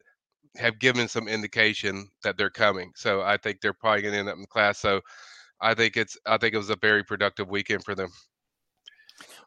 [0.57, 2.93] have given some indication that they're coming.
[2.95, 4.79] So I think they're probably going to end up in class.
[4.79, 5.01] So
[5.61, 8.11] I think it's I think it was a very productive weekend for them.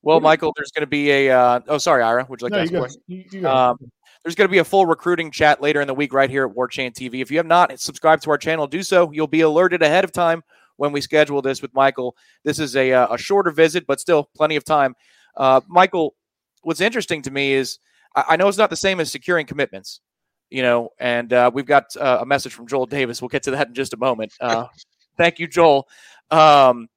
[0.02, 1.32] Well, Michael, there's going to be a.
[1.32, 2.26] Uh, oh, sorry, Ira.
[2.30, 2.80] Would you like No, to you ask a go.
[2.80, 3.02] question?
[3.08, 3.56] You, you go.
[3.56, 3.78] Um,
[4.24, 6.56] there's going to be a full recruiting chat later in the week right here at
[6.56, 7.22] War Chant TV.
[7.22, 9.12] If you have not subscribed to our channel, do so.
[9.12, 10.44] You'll be alerted ahead of time
[10.78, 12.16] when we schedule this with Michael.
[12.44, 14.96] This is a, uh, a shorter visit, but still plenty of time.
[15.36, 16.16] Uh, Michael,
[16.64, 17.80] what's interesting to me is
[18.16, 20.02] I, I know it's not the same as securing commitments,
[20.50, 23.22] you know, and uh, we've got uh, a message from Joel Davis.
[23.22, 24.34] We'll get to that in just a moment.
[24.40, 24.66] Uh,
[25.18, 25.88] thank you, Joel.
[26.32, 26.88] Um,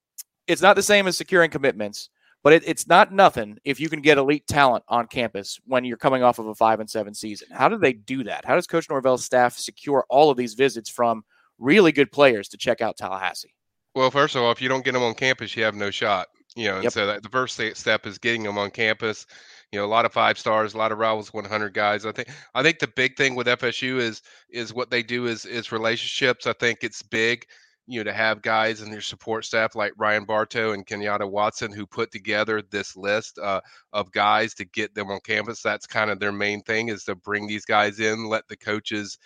[0.47, 2.11] it's not the same as securing commitments
[2.43, 5.97] but it, it's not nothing if you can get elite talent on campus when you're
[5.97, 7.49] coming off of a five and seven season.
[7.53, 8.45] How do they do that?
[8.45, 11.23] How does Coach Norvell's staff secure all of these visits from
[11.59, 13.55] really good players to check out Tallahassee?
[13.94, 16.29] Well, first of all, if you don't get them on campus, you have no shot.
[16.57, 16.90] You know, and Yep.
[16.90, 19.24] so that, the first step is getting them on campus.
[19.72, 22.05] You know, a lot of five stars, a lot of rivals 100 guys.
[22.05, 25.44] I think I think the big thing with FSU is is what they do is
[25.44, 26.46] is relationships.
[26.48, 27.46] I think it's big,
[27.87, 31.72] you know, to have guys in their support staff like Ryan Bartow and Kenyatta Watson
[31.72, 33.61] who put together this list uh,
[33.92, 35.62] of guys to get them on campus.
[35.62, 39.18] That's kind of their main thing is to bring these guys in, let the coaches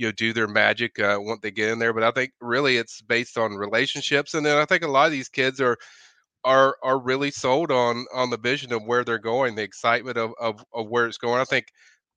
[0.00, 1.92] you know do their magic uh, once they get in there.
[1.92, 5.12] But I think really it's based on relationships, and then I think a lot of
[5.12, 5.76] these kids are
[6.44, 10.32] are are really sold on on the vision of where they're going, the excitement of
[10.40, 11.38] of, of where it's going.
[11.40, 11.66] I think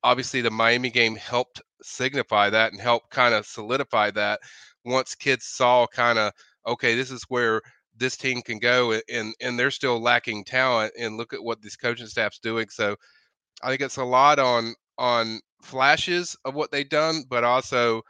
[0.04, 4.39] obviously the Miami game helped signify that and help kind of solidify that
[4.86, 6.32] once kids saw kind of
[6.65, 7.62] okay, this is where
[7.98, 11.76] this team can go and and they're still lacking talent and look at what this
[11.76, 12.69] coaching staff's doing.
[12.69, 12.96] So
[13.62, 18.04] I think it's a lot on on flashes of what they've done, but also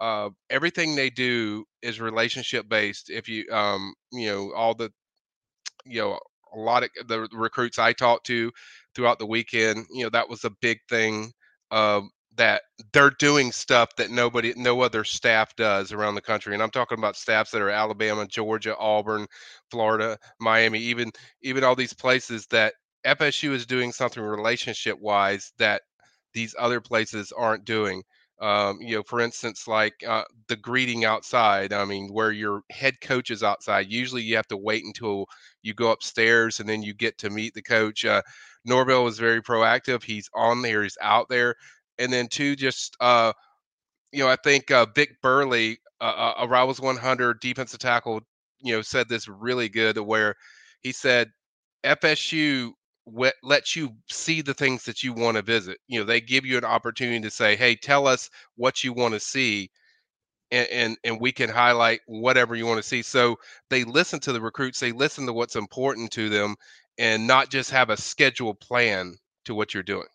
[0.00, 3.10] uh, everything they do is relationship based.
[3.10, 4.90] If you um you know all the
[5.84, 6.18] you know
[6.54, 8.50] a lot of the recruits I talked to
[8.94, 11.32] throughout the weekend, you know that was a big thing
[11.70, 16.54] um, that they're doing stuff that nobody, no other staff does around the country.
[16.54, 19.26] And I'm talking about staffs that are Alabama, Georgia, Auburn,
[19.70, 25.82] Florida, Miami, even even all these places that FSU is doing something relationship wise that
[26.34, 28.02] these other places aren't doing.
[28.40, 31.72] Um, you know, for instance, like uh, the greeting outside.
[31.74, 33.90] I mean, where your head coach is outside.
[33.92, 35.26] Usually, you have to wait until
[35.62, 38.04] you go upstairs and then you get to meet the coach.
[38.04, 38.22] Uh,
[38.64, 40.02] Norvell is very proactive.
[40.02, 40.82] He's on there.
[40.82, 41.54] He's out there.
[41.98, 43.32] And then two, just uh,
[44.12, 48.20] you know, I think uh, Vic Burley, uh, a Rivals 100 defensive tackle,
[48.60, 49.98] you know, said this really good.
[49.98, 50.34] Where
[50.80, 51.30] he said
[51.84, 52.72] FSU
[53.12, 55.78] wet, lets you see the things that you want to visit.
[55.88, 59.14] You know, they give you an opportunity to say, "Hey, tell us what you want
[59.14, 59.70] to see."
[60.50, 63.02] and, and and we can highlight whatever you want to see.
[63.02, 66.56] So they listen to the recruits, they listen to what's important to them,
[66.98, 70.06] and not just have a scheduled plan to what you're doing.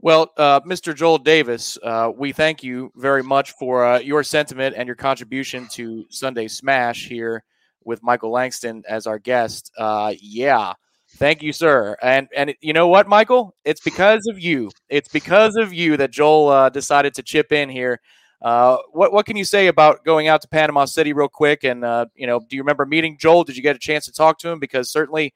[0.00, 0.94] Well, uh, Mr.
[0.94, 5.66] Joel Davis, uh, we thank you very much for uh, your sentiment and your contribution
[5.68, 7.42] to Sunday Smash here
[7.84, 9.70] with Michael Langston as our guest.
[9.78, 10.74] Uh, yeah,
[11.14, 11.96] thank you, sir.
[12.02, 13.54] And and you know what, Michael?
[13.64, 14.70] It's because of you.
[14.88, 18.00] It's because of you that Joel uh, decided to chip in here.
[18.42, 21.64] Uh, what what can you say about going out to Panama City real quick?
[21.64, 21.80] And
[22.14, 23.44] you know, do you remember meeting Joel?
[23.44, 24.58] Did you get a chance to talk to him?
[24.58, 25.34] Because certainly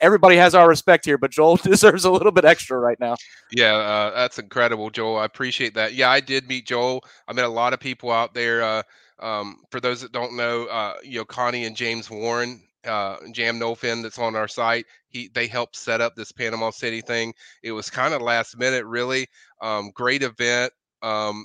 [0.00, 3.16] everybody has our respect here, but Joel deserves a little bit extra right now.
[3.52, 5.18] Yeah, uh, that's incredible, Joel.
[5.18, 5.94] I appreciate that.
[5.94, 7.04] Yeah, I did meet Joel.
[7.26, 8.62] I met a lot of people out there.
[8.62, 8.82] Uh,
[9.20, 13.58] um, for those that don't know, uh, you know, Connie and James Warren, uh, Jam
[13.60, 14.86] Nolfin, that's on our site.
[15.08, 17.34] He they helped set up this Panama City thing.
[17.62, 19.26] It was kind of last minute, really.
[19.60, 20.72] Um, great event.
[21.02, 21.44] Um,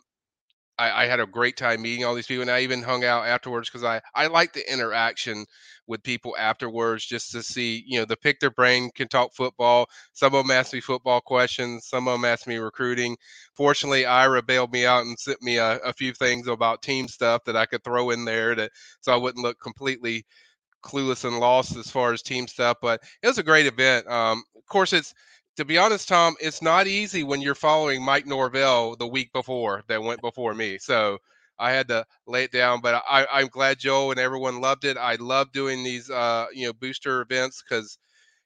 [0.79, 3.27] I, I, had a great time meeting all these people, and I even hung out
[3.27, 5.45] afterwards because I I like the interaction
[5.85, 9.87] with people afterwards just to see you know the pick their brain can talk football.
[10.13, 13.15] Some of them asked me football questions, some of them asked me recruiting.
[13.55, 17.43] Fortunately, Ira bailed me out and sent me a, a few things about team stuff
[17.45, 18.69] that I could throw in there to
[19.01, 20.25] so I wouldn't look completely
[20.83, 22.77] clueless and lost as far as team stuff.
[22.81, 24.07] But it was a great event.
[24.07, 25.13] Um, of course, it's
[25.55, 29.83] to be honest, Tom, it's not easy when you're following Mike Norvell the week before
[29.87, 30.77] that went before me.
[30.79, 31.19] So
[31.59, 34.97] I had to lay it down, but I, I'm glad Joe and everyone loved it.
[34.97, 37.99] I love doing these, uh, you know, booster events because,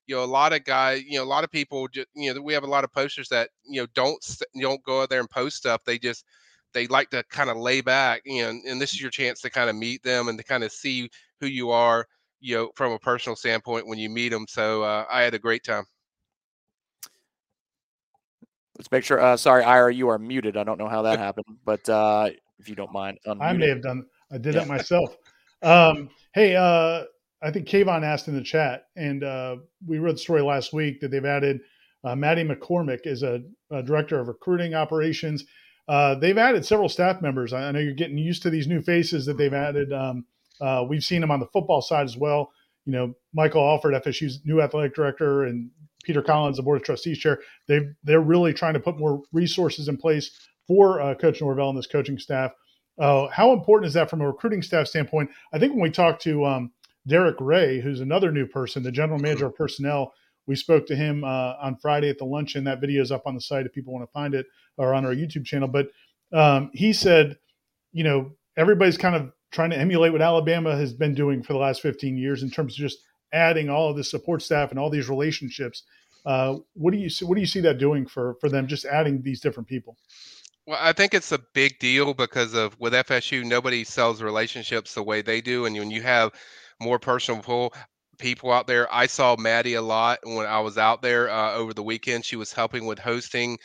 [0.06, 2.42] you know, a lot of guys, you know, a lot of people, just, you know,
[2.42, 4.24] we have a lot of posters that, you know, don't
[4.60, 5.82] don't go out there and post stuff.
[5.86, 6.26] They just
[6.74, 9.50] they like to kind of lay back, you know, and this is your chance to
[9.50, 12.06] kind of meet them and to kind of see who you are,
[12.40, 14.46] you know, from a personal standpoint when you meet them.
[14.48, 15.84] So uh, I had a great time.
[18.78, 19.20] Let's make sure.
[19.20, 20.56] Uh, sorry, Ira, you are muted.
[20.56, 23.42] I don't know how that happened, but uh, if you don't mind, unmuted.
[23.42, 24.06] I may have done.
[24.32, 24.62] I did yeah.
[24.62, 25.16] that myself.
[25.64, 27.06] Um, hey, uh,
[27.42, 31.00] I think Kayvon asked in the chat, and uh, we read the story last week
[31.02, 31.62] that they've added
[32.04, 35.46] uh, Maddie McCormick as a, a, director of recruiting operations.
[35.88, 37.54] Uh, they've added several staff members.
[37.54, 39.92] I, know you're getting used to these new faces that they've added.
[39.94, 40.26] Um,
[40.62, 42.52] uh, we've seen them on the football side as well.
[42.86, 45.70] You know, Michael Alford, FSU's new athletic director, and
[46.04, 49.88] Peter Collins, the board of trustees chair, they they're really trying to put more resources
[49.88, 50.32] in place
[50.68, 52.52] for uh, Coach Norvell and this coaching staff.
[53.00, 55.30] Uh, how important is that from a recruiting staff standpoint?
[55.54, 56.72] I think when we talked to um,
[57.08, 60.14] Darrick Yray, who's another new person, the general manager of personnel,
[60.48, 62.64] we spoke to him uh, on Friday at the luncheon.
[62.64, 64.46] That video is up on the site if people want to find it
[64.78, 65.68] or on our YouTube channel.
[65.68, 65.90] But
[66.34, 67.38] um, he said,
[67.92, 71.60] you know, everybody's kind of trying to emulate what Alabama has been doing for the
[71.60, 73.00] last 15 years in terms of just
[73.34, 75.84] adding all of the support staff and all these relationships.
[76.26, 78.68] Uh, what do you see, what do you see that doing for for them?
[78.68, 79.98] Just adding these different people.
[80.66, 85.04] Well, I think it's a big deal because of with FSU, nobody sells relationships the
[85.04, 86.32] way they do, and when you have
[86.82, 87.74] more personal pull
[88.18, 91.74] people out there, I saw Maddie a lot when I was out there uh, over
[91.74, 92.26] the weekend.
[92.26, 93.58] She was helping with hosting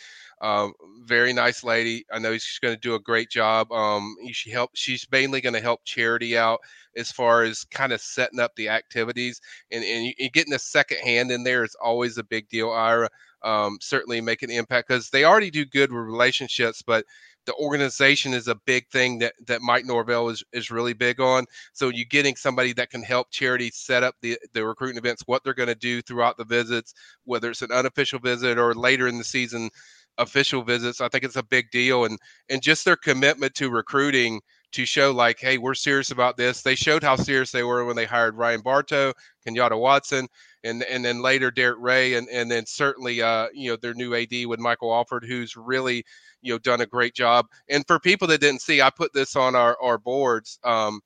[0.43, 0.73] um,
[1.05, 2.05] very nice lady.
[2.13, 3.71] I know she's going to do a great job.
[3.73, 4.71] Um, she help.
[4.75, 6.61] She's mainly going to help charity out
[6.97, 10.99] as far as kind of setting up the activities and, and, and getting a second
[10.99, 12.71] hand in there is always a big deal.
[12.71, 13.09] Ira
[13.45, 17.05] um, certainly make an impact because they already do good with relationships, but
[17.45, 21.45] the organization is a big thing that that Mike Norvell is is really big on.
[21.73, 25.43] So you getting somebody that can help charity set up the the recruiting events, what
[25.43, 29.19] they're going to do throughout the visits, whether it's an unofficial visit or later in
[29.19, 29.71] the season
[30.19, 31.01] official visits.
[31.01, 34.41] I think it's a big deal, and and just their commitment to recruiting
[34.73, 36.63] to show like, hey, we're serious about this.
[36.63, 39.13] They showed how serious they were when they hired Ryan Bartow,
[39.47, 40.29] Kenyatta Watson,
[40.65, 44.15] and and then later Darrick Yray, and and then certainly uh you know their new
[44.15, 46.05] AD with Michael Alford, who's really
[46.41, 47.47] you know done a great job.
[47.69, 50.59] And for people that didn't see, I put this on our our boards.
[50.65, 51.01] Um,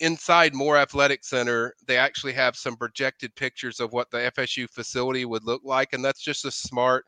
[0.00, 5.24] inside Moore Athletic Center, they actually have some projected pictures of what the FSU facility
[5.24, 7.04] would look like, and that's just a smart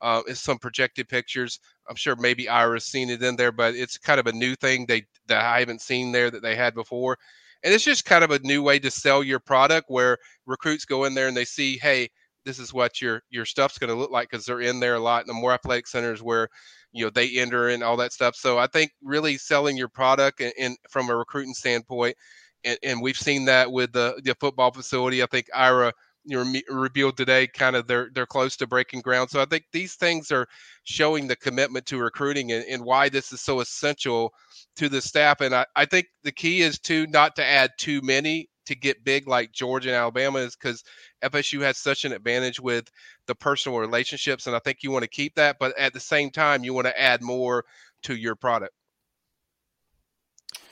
[0.00, 1.58] uh, is some projected pictures.
[1.88, 4.86] I'm sure maybe Ira's seen it in there, but it's kind of a new thing
[4.86, 7.16] they that I haven't seen there that they had before.
[7.64, 11.04] And it's just kind of a new way to sell your product where recruits go
[11.04, 12.08] in there and they see, hey,
[12.44, 15.00] this is what your your stuff's going to look like because they're in there a
[15.00, 16.48] lot in the more athletic centers where
[16.92, 18.36] you know they enter and all that stuff.
[18.36, 22.16] So I think really selling your product and, and from a recruiting standpoint,
[22.64, 25.22] and, and we've seen that with the the football facility.
[25.22, 25.92] I think Ira
[26.26, 29.30] you know, revealed today kind of they're they're close to breaking ground.
[29.30, 30.46] So I think these things are
[30.84, 34.32] showing the commitment to recruiting and, and why this is so essential
[34.76, 35.40] to the staff.
[35.40, 39.04] And I, I think the key is to not to add too many to get
[39.04, 40.82] big like Georgia and Alabama is because
[41.22, 42.90] FSU has such an advantage with
[43.26, 44.46] the personal relationships.
[44.46, 46.88] And I think you want to keep that, but at the same time, you want
[46.88, 47.64] to add more
[48.02, 48.72] to your product.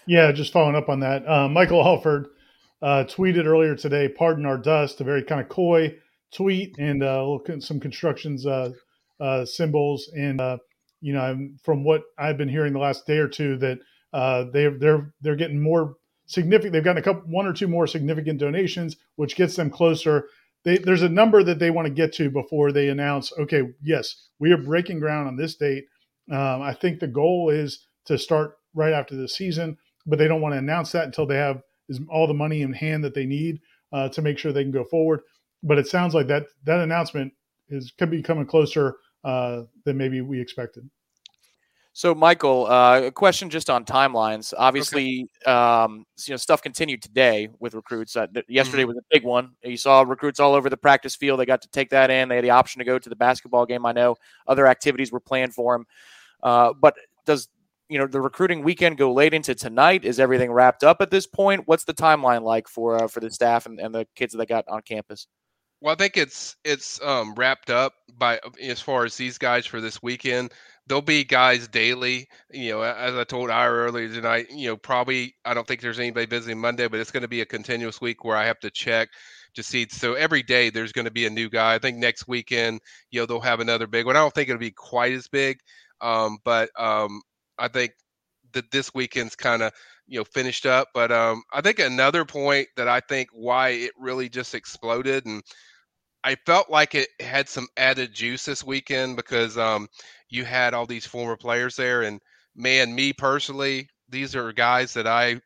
[0.06, 1.26] Yeah, just following up on that.
[1.26, 2.28] Uh, Michael Alford
[2.84, 5.96] uh, tweeted earlier today, "Pardon our dust," a very kind of coy
[6.34, 8.70] tweet and uh, look at some constructions uh,
[9.18, 10.10] uh, symbols.
[10.14, 10.58] And uh,
[11.00, 13.78] you know, from what I've been hearing the last day or two, that
[14.12, 15.94] uh, they they're they're getting more
[16.26, 16.74] significant.
[16.74, 20.28] They've gotten a couple, one or two more significant donations, which gets them closer.
[20.64, 23.32] They, there's a number that they want to get to before they announce.
[23.38, 25.84] Okay, yes, we are breaking ground on this date.
[26.30, 30.40] Um, I think the goal is to start right after the season, but they don't
[30.40, 31.62] want to announce that until they have
[32.08, 33.60] all the money in hand that they need
[33.92, 35.20] uh, to make sure they can go forward.
[35.62, 37.32] But it sounds like that that announcement
[37.68, 40.88] is could be coming closer uh, than maybe we expected.
[41.96, 44.52] So, Michael, uh, a question just on timelines.
[44.58, 45.50] Obviously, okay.
[45.50, 48.16] um, you know, stuff continued today with recruits.
[48.16, 48.88] Uh, yesterday mm-hmm.
[48.88, 49.52] was a big one.
[49.62, 51.38] You saw recruits all over the practice field.
[51.38, 52.28] They got to take that in.
[52.28, 53.86] They had the option to go to the basketball game.
[53.86, 54.16] I know
[54.48, 55.86] other activities were planned for them.
[56.42, 57.48] Uh, but does
[57.88, 60.04] you know the recruiting weekend go late into tonight?
[60.04, 61.62] Is everything wrapped up at this point?
[61.66, 64.64] What's the timeline like for uh, for the staff and, and the kids that got
[64.68, 65.26] on campus?
[65.80, 69.80] Well, I think it's it's um, wrapped up by as far as these guys for
[69.80, 70.52] this weekend
[70.86, 72.28] there'll be guys daily.
[72.50, 75.98] You know, as I told Ira earlier tonight, you know, probably I don't think there's
[75.98, 78.70] anybody visiting Monday, but it's going to be a continuous week where I have to
[78.70, 79.08] check
[79.54, 79.86] to see.
[79.88, 81.74] So every day there's going to be a new guy.
[81.74, 84.16] I think next weekend, you know, they'll have another big one.
[84.16, 85.60] I don't think it'll be quite as big,
[86.00, 87.22] um, but um,
[87.58, 87.92] I think
[88.52, 89.72] that this weekend's kind of
[90.06, 90.88] you know finished up.
[90.94, 95.42] But um, I think another point that I think why it really just exploded and
[96.24, 99.88] I felt like it had some added juice this weekend because um,
[100.30, 102.18] you had all these former players there, and
[102.56, 105.38] man, me personally, these are guys that I,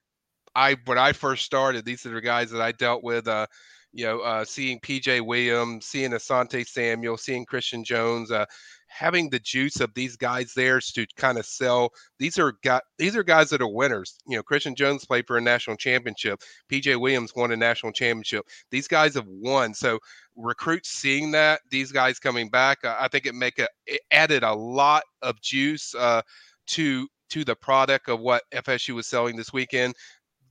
[0.54, 3.26] I when I first started, these are the guys that I dealt with.
[3.26, 3.46] Uh,
[3.92, 8.44] you know, uh, seeing PJ Williams, seeing Asante Samuel, seeing Christian Jones, uh,
[8.88, 11.90] having the juice of these guys there to kind of sell.
[12.18, 14.18] These are got these are guys that are winners.
[14.26, 16.40] You know, Christian Jones played for a national championship.
[16.70, 18.46] PJ Williams won a national championship.
[18.70, 19.74] These guys have won.
[19.74, 19.98] So
[20.36, 24.54] recruits seeing that, these guys coming back, I think it make a it added a
[24.54, 26.22] lot of juice uh,
[26.68, 29.94] to to the product of what FSU was selling this weekend.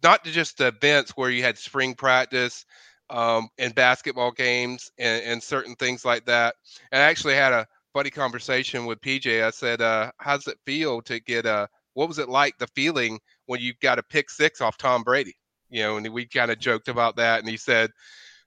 [0.03, 2.65] Not to just the events where you had spring practice
[3.09, 6.55] um, and basketball games and, and certain things like that.
[6.91, 9.43] And I actually had a funny conversation with PJ.
[9.43, 11.67] I said, uh, "How's it feel to get a?
[11.93, 15.35] What was it like the feeling when you got a pick six off Tom Brady?
[15.69, 17.91] You know?" And we kind of joked about that, and he said,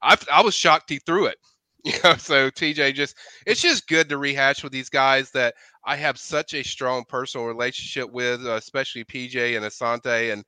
[0.03, 1.39] "I I was shocked he threw it."
[1.83, 5.55] You know, so TJ just it's just good to rehash with these guys that
[5.87, 10.45] I have such a strong personal relationship with, uh, especially PJ and Asante, and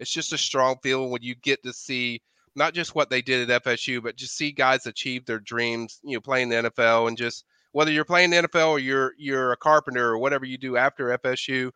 [0.00, 2.20] it's just a strong feeling when you get to see
[2.56, 6.16] not just what they did at FSU, but just see guys achieve their dreams, you
[6.16, 9.56] know, playing the NFL and just whether you're playing the NFL or you're you're a
[9.56, 11.70] carpenter or whatever you do after FSU,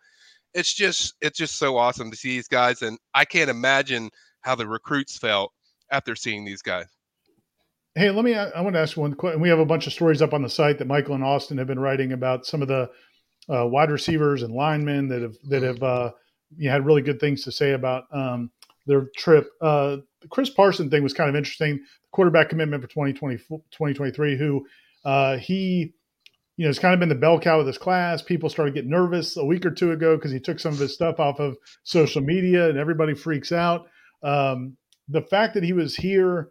[0.54, 4.54] it's just it's just so awesome to see these guys, and I can't imagine how
[4.54, 5.52] the recruits felt
[5.90, 6.86] after seeing these guys.
[7.94, 8.34] Hey, let me.
[8.34, 9.40] I want to ask one question.
[9.40, 11.66] We have a bunch of stories up on the site that Michael and Austin have
[11.66, 12.90] been writing about some of the
[13.48, 16.10] uh, wide receivers and linemen that have that have uh,
[16.56, 18.50] you had really good things to say about um,
[18.86, 19.48] their trip.
[19.60, 21.76] Uh, the Chris Parson thing was kind of interesting.
[21.76, 24.66] The quarterback commitment for 2020, 2023, who
[25.06, 25.94] uh, he,
[26.56, 28.22] you know, has kind of been the bell cow of this class.
[28.22, 30.92] People started getting nervous a week or two ago because he took some of his
[30.92, 33.86] stuff off of social media, and everybody freaks out.
[34.24, 34.76] Um,
[35.08, 36.50] the fact that he was here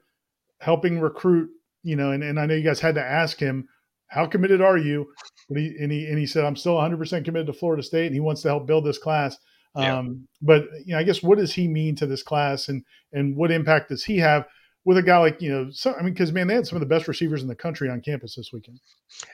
[0.61, 1.49] helping recruit,
[1.83, 3.67] you know, and, and I know you guys had to ask him,
[4.07, 5.07] how committed are you?
[5.49, 8.15] But he, and he and he said, I'm still 100% committed to Florida State, and
[8.15, 9.35] he wants to help build this class.
[9.75, 9.97] Yeah.
[9.97, 13.35] Um, but you know, I guess what does he mean to this class, and and
[13.35, 14.45] what impact does he have?
[14.85, 16.79] With a guy like you know, so, I mean, because man, they had some of
[16.79, 18.79] the best receivers in the country on campus this weekend.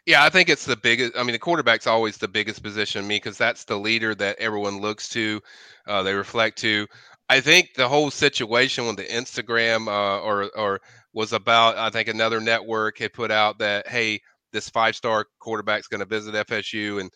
[0.05, 1.13] Yeah, I think it's the biggest.
[1.17, 4.79] I mean, the quarterback's always the biggest position me because that's the leader that everyone
[4.79, 5.41] looks to,
[5.87, 6.87] uh, they reflect to.
[7.29, 10.79] I think the whole situation with the Instagram uh, or or
[11.13, 11.77] was about.
[11.77, 14.21] I think another network had put out that hey,
[14.53, 17.11] this five star quarterback's going to visit FSU, and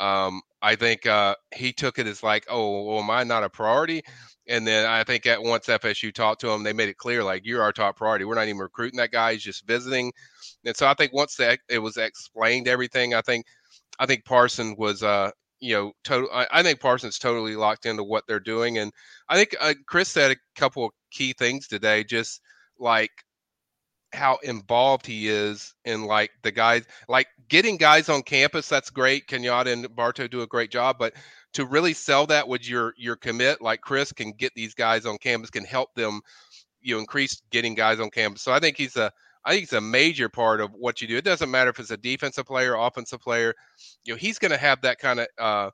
[0.00, 3.48] um, I think uh, he took it as like, oh, well, am I not a
[3.48, 4.02] priority?
[4.48, 7.42] And then I think at once FSU talked to him, they made it clear like
[7.44, 8.24] you're our top priority.
[8.24, 10.12] We're not even recruiting that guy; he's just visiting.
[10.64, 13.46] And so I think once that it was explained everything, I think
[13.98, 15.30] I think Parson was uh
[15.60, 16.28] you know total.
[16.32, 18.92] I, I think Parson's totally locked into what they're doing, and
[19.28, 22.40] I think uh, Chris said a couple of key things today, just
[22.78, 23.10] like
[24.12, 29.26] how involved he is in like the guys like getting guys on campus that's great
[29.26, 31.12] kenyatta and bartow do a great job but
[31.54, 35.18] to really sell that with your your commit like chris can get these guys on
[35.18, 36.20] campus can help them
[36.80, 39.10] you know increase getting guys on campus so i think he's a
[39.44, 41.90] i think it's a major part of what you do it doesn't matter if it's
[41.90, 43.54] a defensive player offensive player
[44.04, 45.70] you know he's going to have that kind of uh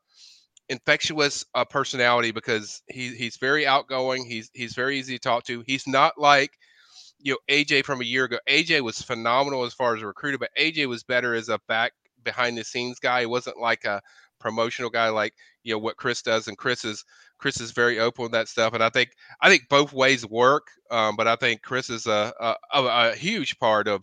[0.69, 4.25] infectious uh, personality because he he's very outgoing.
[4.25, 5.63] He's he's very easy to talk to.
[5.67, 6.51] He's not like
[7.21, 8.39] you know AJ from a year ago.
[8.49, 11.93] AJ was phenomenal as far as a recruiter, but AJ was better as a back
[12.25, 13.21] behind the scenes guy.
[13.21, 14.01] He wasn't like a
[14.43, 15.35] promotional guy like
[15.65, 17.05] you know what Chris does, and Chris is
[17.39, 18.75] Chris is very open with that stuff.
[18.75, 22.33] And I think I think both ways work, um, but I think Chris is a
[22.41, 24.03] a, a huge part of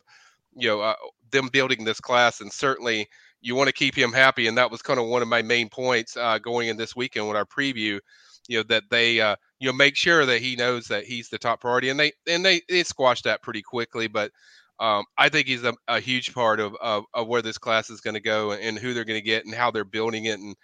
[0.55, 0.95] you know uh,
[1.31, 3.07] them building this class, and certainly
[3.41, 5.69] you want to keep him happy, and that was kind of one of my main
[5.69, 7.99] points uh, going in this weekend with our preview.
[8.47, 11.37] You know that they uh, you know make sure that he knows that he's the
[11.37, 14.07] top priority, and they and they they squashed that pretty quickly.
[14.07, 14.31] But
[14.79, 18.01] um, I think he's a, a huge part of, of, of where this class is
[18.01, 20.39] going to go and who they're going to get and how they're building it.
[20.39, 20.55] And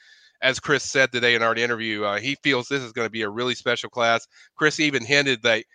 [0.41, 3.23] as Chris said today in our interview, uh, he feels this is going to be
[3.23, 4.25] a really special class.
[4.55, 5.65] Chris even hinted that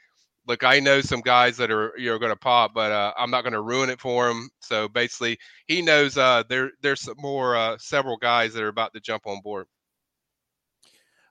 [0.46, 3.42] look, I know some guys that are you're going to pop, but uh, I'm not
[3.42, 4.48] going to ruin it for him.
[4.60, 9.00] So basically, he knows uh, there there's more uh, several guys that are about to
[9.00, 9.66] jump on board.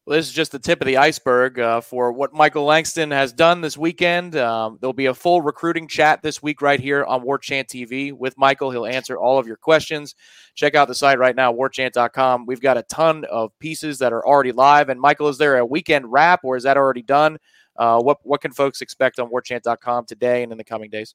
[0.05, 3.31] Well, this is just the tip of the iceberg uh, for what Michael Langston has
[3.31, 4.35] done this weekend.
[4.35, 8.35] Um, there'll be a full recruiting chat this week right here on Warchant TV with
[8.35, 8.71] Michael.
[8.71, 10.15] He'll answer all of your questions.
[10.55, 12.47] Check out the site right now, warchant.com.
[12.47, 14.89] We've got a ton of pieces that are already live.
[14.89, 17.37] And Michael, is there a weekend wrap or is that already done?
[17.75, 21.13] Uh, what what can folks expect on warchant.com today and in the coming days?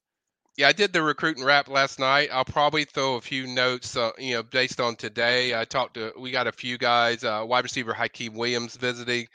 [0.57, 2.29] Yeah, I did the recruiting wrap last night.
[2.33, 5.59] I'll probably throw a few notes, uh, you know, based on today.
[5.59, 9.27] I talked to, we got a few guys, uh, wide receiver Hykeem Williams visiting.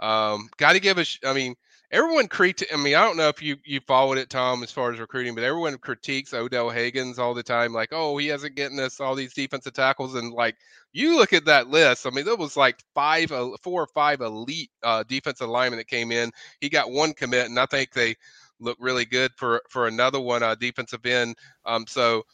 [0.00, 1.54] Um, got to give us, I mean,
[1.92, 2.70] everyone critique.
[2.74, 5.36] I mean, I don't know if you you followed it, Tom, as far as recruiting,
[5.36, 9.14] but everyone critiques Odell Haggins all the time, like, oh, he hasn't getting us all
[9.14, 10.56] these defensive tackles, and like,
[10.92, 12.04] you look at that list.
[12.04, 15.86] I mean, there was like five, uh, four or five elite uh, defensive linemen that
[15.86, 16.32] came in.
[16.60, 18.16] He got one commit, and I think they
[18.64, 21.36] look really good for for another one, uh, defensive end.
[21.64, 22.24] Um, so,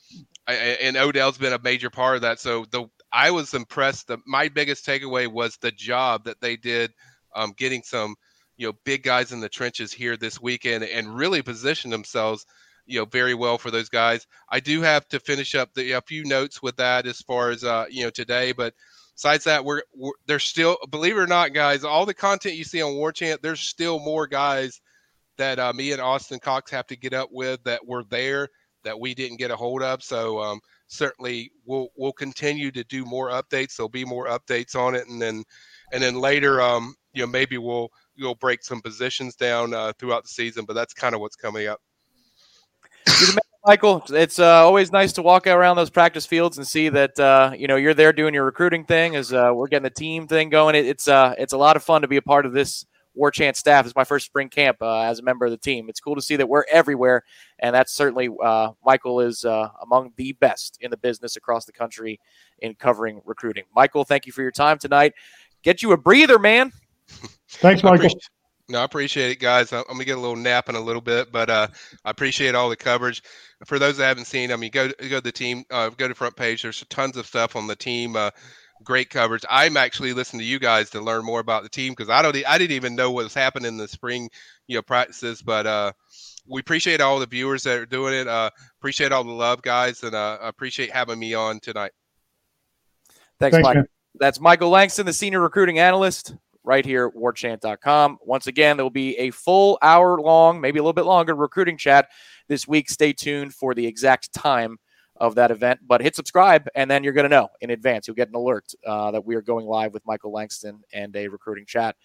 [0.46, 2.40] and Odell's been a major part of that.
[2.40, 4.06] So the I was impressed.
[4.08, 6.92] The, my biggest takeaway was the job that they did,
[7.34, 8.14] um, getting some,
[8.56, 12.46] you know, big guys in the trenches here this weekend and really position themselves,
[12.86, 14.26] you know, very well for those guys.
[14.48, 17.64] I do have to finish up the a few notes with that as far as
[17.64, 18.74] uh, you know today, but
[19.14, 22.64] besides that, we're, we're there's still believe it or not, guys, all the content you
[22.64, 24.80] see on War Chant, there's still more guys
[25.40, 28.48] that uh, me and Austin Cox have to get up with that were there
[28.84, 30.02] that we didn't get a hold of.
[30.02, 33.76] So um, certainly we'll we'll continue to do more updates.
[33.76, 35.42] There'll be more updates on it, and then
[35.92, 37.88] and then later, um, you know, maybe we'll
[38.18, 40.66] we'll break some positions down uh, throughout the season.
[40.66, 41.80] But that's kind of what's coming up.
[43.66, 47.52] Michael, it's uh, always nice to walk around those practice fields and see that uh,
[47.56, 49.16] you know you're there doing your recruiting thing.
[49.16, 51.82] As uh, we're getting the team thing going, it, it's uh, it's a lot of
[51.82, 52.84] fun to be a part of this
[53.20, 53.84] War Chant staff.
[53.84, 55.90] It's my first spring camp uh, as a member of the team.
[55.90, 57.22] It's cool to see that we're everywhere,
[57.58, 61.72] and that's certainly uh, Michael is uh, among the best in the business across the
[61.72, 62.18] country
[62.60, 63.64] in covering recruiting.
[63.76, 65.12] Michael, thank you for your time tonight.
[65.62, 66.72] Get you a breather, man.
[67.48, 68.08] Thanks, Michael.
[68.70, 69.70] No, I appreciate it, guys.
[69.74, 71.68] I'm gonna get a little nap in a little bit, but uh,
[72.06, 73.22] I appreciate all the coverage.
[73.66, 76.14] For those that haven't seen, I mean, go go to the team, uh, go to
[76.14, 76.62] front page.
[76.62, 78.16] There's tons of stuff on the team.
[78.16, 78.30] Uh,
[78.84, 79.44] great coverage.
[79.48, 82.36] I'm actually listening to you guys to learn more about the team because I don't
[82.46, 84.28] I didn't even know what was happening in the spring,
[84.66, 85.42] you know, practices.
[85.42, 85.92] But uh,
[86.48, 88.28] we appreciate all the viewers that are doing it.
[88.28, 91.92] Uh, appreciate all the love, guys, and uh, appreciate having me on tonight.
[93.38, 93.76] Thanks, Thanks Mike.
[93.76, 93.86] Man.
[94.16, 98.18] That's Michael Langston, the senior recruiting analyst, right here at warchant.com.
[98.22, 101.78] Once again, there will be a full hour long, maybe a little bit longer recruiting
[101.78, 102.08] chat
[102.48, 102.90] this week.
[102.90, 104.78] Stay tuned for the exact time
[105.20, 105.80] of that event.
[105.86, 108.08] But hit subscribe, and then you're going to know in advance.
[108.08, 111.28] You'll get an alert uh, that we are going live with Michael Langston and a
[111.28, 111.96] recruiting chat.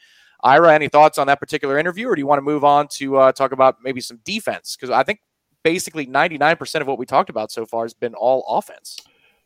[0.43, 3.17] Ira, any thoughts on that particular interview, or do you want to move on to
[3.17, 4.75] uh, talk about maybe some defense?
[4.75, 5.21] Because I think
[5.63, 8.99] basically 99% of what we talked about so far has been all offense.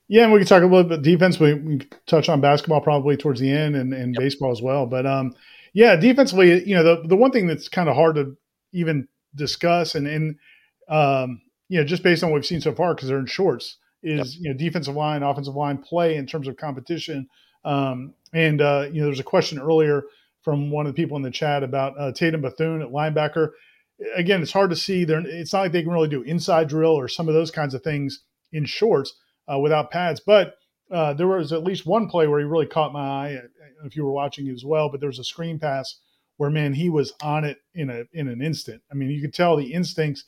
[0.09, 1.39] Yeah, and we can talk a little bit defense.
[1.39, 4.19] We, we touch on basketball probably towards the end and, and yep.
[4.19, 4.87] baseball as well.
[4.87, 5.35] But um,
[5.73, 8.35] yeah, defensively, you know, the, the one thing that's kind of hard to
[8.73, 10.35] even discuss and, and
[10.89, 13.77] um, you know, just based on what we've seen so far, because they're in shorts,
[14.03, 14.43] is yep.
[14.43, 17.27] you know defensive line, offensive line play in terms of competition.
[17.63, 20.03] Um, and uh, you know, there's a question earlier
[20.41, 23.51] from one of the people in the chat about uh, Tatum Bethune at linebacker.
[24.15, 25.03] Again, it's hard to see.
[25.03, 27.73] There, it's not like they can really do inside drill or some of those kinds
[27.73, 29.13] of things in shorts
[29.51, 30.21] uh, without pads.
[30.25, 30.55] But
[30.91, 33.37] uh, there was at least one play where he really caught my eye.
[33.85, 35.99] if you were watching as well, but there was a screen pass
[36.37, 38.81] where man he was on it in a in an instant.
[38.89, 40.23] I mean, you could tell the instincts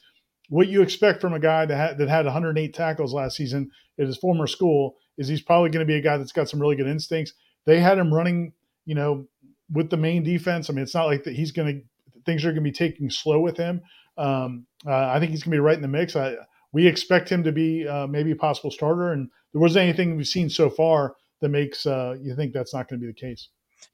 [0.52, 4.06] what you expect from a guy that had, that had 108 tackles last season at
[4.06, 6.76] his former school is he's probably going to be a guy that's got some really
[6.76, 7.32] good instincts.
[7.66, 8.52] They had him running,
[8.86, 9.28] you know,
[9.72, 10.70] with the main defense.
[10.70, 13.10] I mean, it's not like that he's going to things are going to be taking
[13.10, 13.82] slow with him.
[14.18, 16.18] Um, uh, I think he's going to be right in the mix.
[16.18, 16.36] I,
[16.74, 20.28] we expect him to be uh, maybe a possible starter, and there wasn't anything we've
[20.28, 23.48] seen so far that makes uh, you think that's not going to be the case.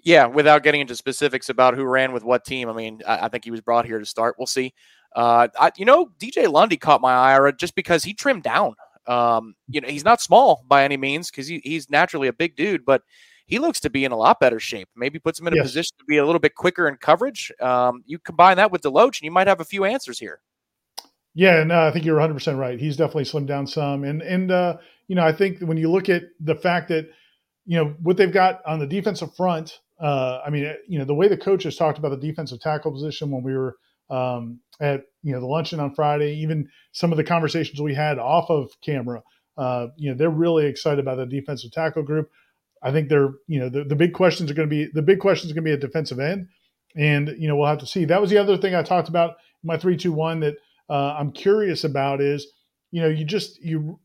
[0.04, 3.28] Yeah, without getting into specifics about who ran with what team, I mean, I, I
[3.30, 4.36] think he was brought here to start.
[4.38, 4.74] We'll see.
[5.16, 8.76] Uh, I, you know, DJ Lundy caught my eye just because he trimmed down.
[9.08, 12.56] Um, you know, he's not small by any means because he, he's naturally a big
[12.56, 13.04] dude, but
[13.46, 14.90] he looks to be in a lot better shape.
[14.96, 17.52] Maybe puts him in a position to be a little bit quicker in coverage.
[17.62, 20.42] Um, you combine that with Deloach, and you might have a few answers here.
[21.34, 22.80] Yeah, no, I think you're 100 percent right.
[22.80, 24.78] He's definitely slimmed down some, and and uh,
[25.08, 27.10] you know, I think when you look at the fact that
[27.66, 31.14] you know what they've got on the defensive front, uh, I mean, you know, the
[31.14, 33.78] way the coaches talked about the defensive tackle position when we were
[34.10, 38.20] um, at you know the luncheon on Friday, even some of the conversations we had
[38.20, 39.22] off of camera,
[39.58, 42.30] uh, you know, they're really excited about the defensive tackle group.
[42.82, 45.20] I think they're, you know, the, the big questions are going to be the big
[45.20, 46.48] questions are going to be at defensive end,
[46.96, 48.06] and you know we'll have to see.
[48.06, 49.32] That was the other thing I talked about
[49.64, 50.58] in my three two one that
[50.90, 52.48] uh, I'm curious about is,
[52.92, 54.00] you know, you just you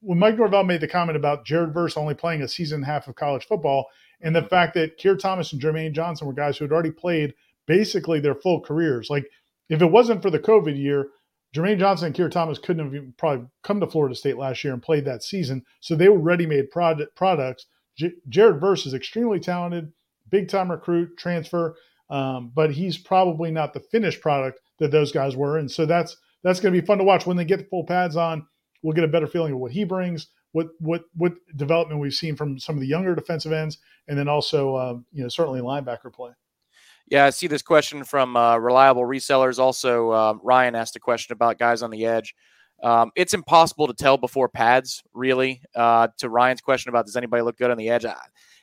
[0.00, 2.86] when Mike Norvell made the comment about Jared Verse only playing a season and a
[2.86, 3.86] half of college football,
[4.20, 7.32] and the fact that Keir Thomas and Jermaine Johnson were guys who had already played
[7.66, 9.08] basically their full careers.
[9.08, 9.26] Like
[9.68, 11.08] if it wasn't for the COVID year,
[11.54, 14.82] Jermaine Johnson and Keir Thomas couldn't have probably come to Florida State last year and
[14.82, 15.64] played that season.
[15.80, 17.66] So they were ready-made product, products.
[17.96, 19.92] J- Jared Verse is extremely talented,
[20.28, 21.76] big-time recruit, transfer,
[22.10, 25.58] um, but he's probably not the finished product that those guys were.
[25.58, 27.84] And so that's that's going to be fun to watch when they get the full
[27.84, 28.46] pads on.
[28.82, 32.36] We'll get a better feeling of what he brings, what what what development we've seen
[32.36, 36.12] from some of the younger defensive ends, and then also uh, you know certainly linebacker
[36.12, 36.32] play.
[37.08, 39.58] Yeah, I see this question from uh, reliable resellers.
[39.58, 42.34] Also, uh, Ryan asked a question about guys on the edge.
[42.82, 45.62] Um, it's impossible to tell before pads, really.
[45.74, 48.04] Uh, to Ryan's question about does anybody look good on the edge?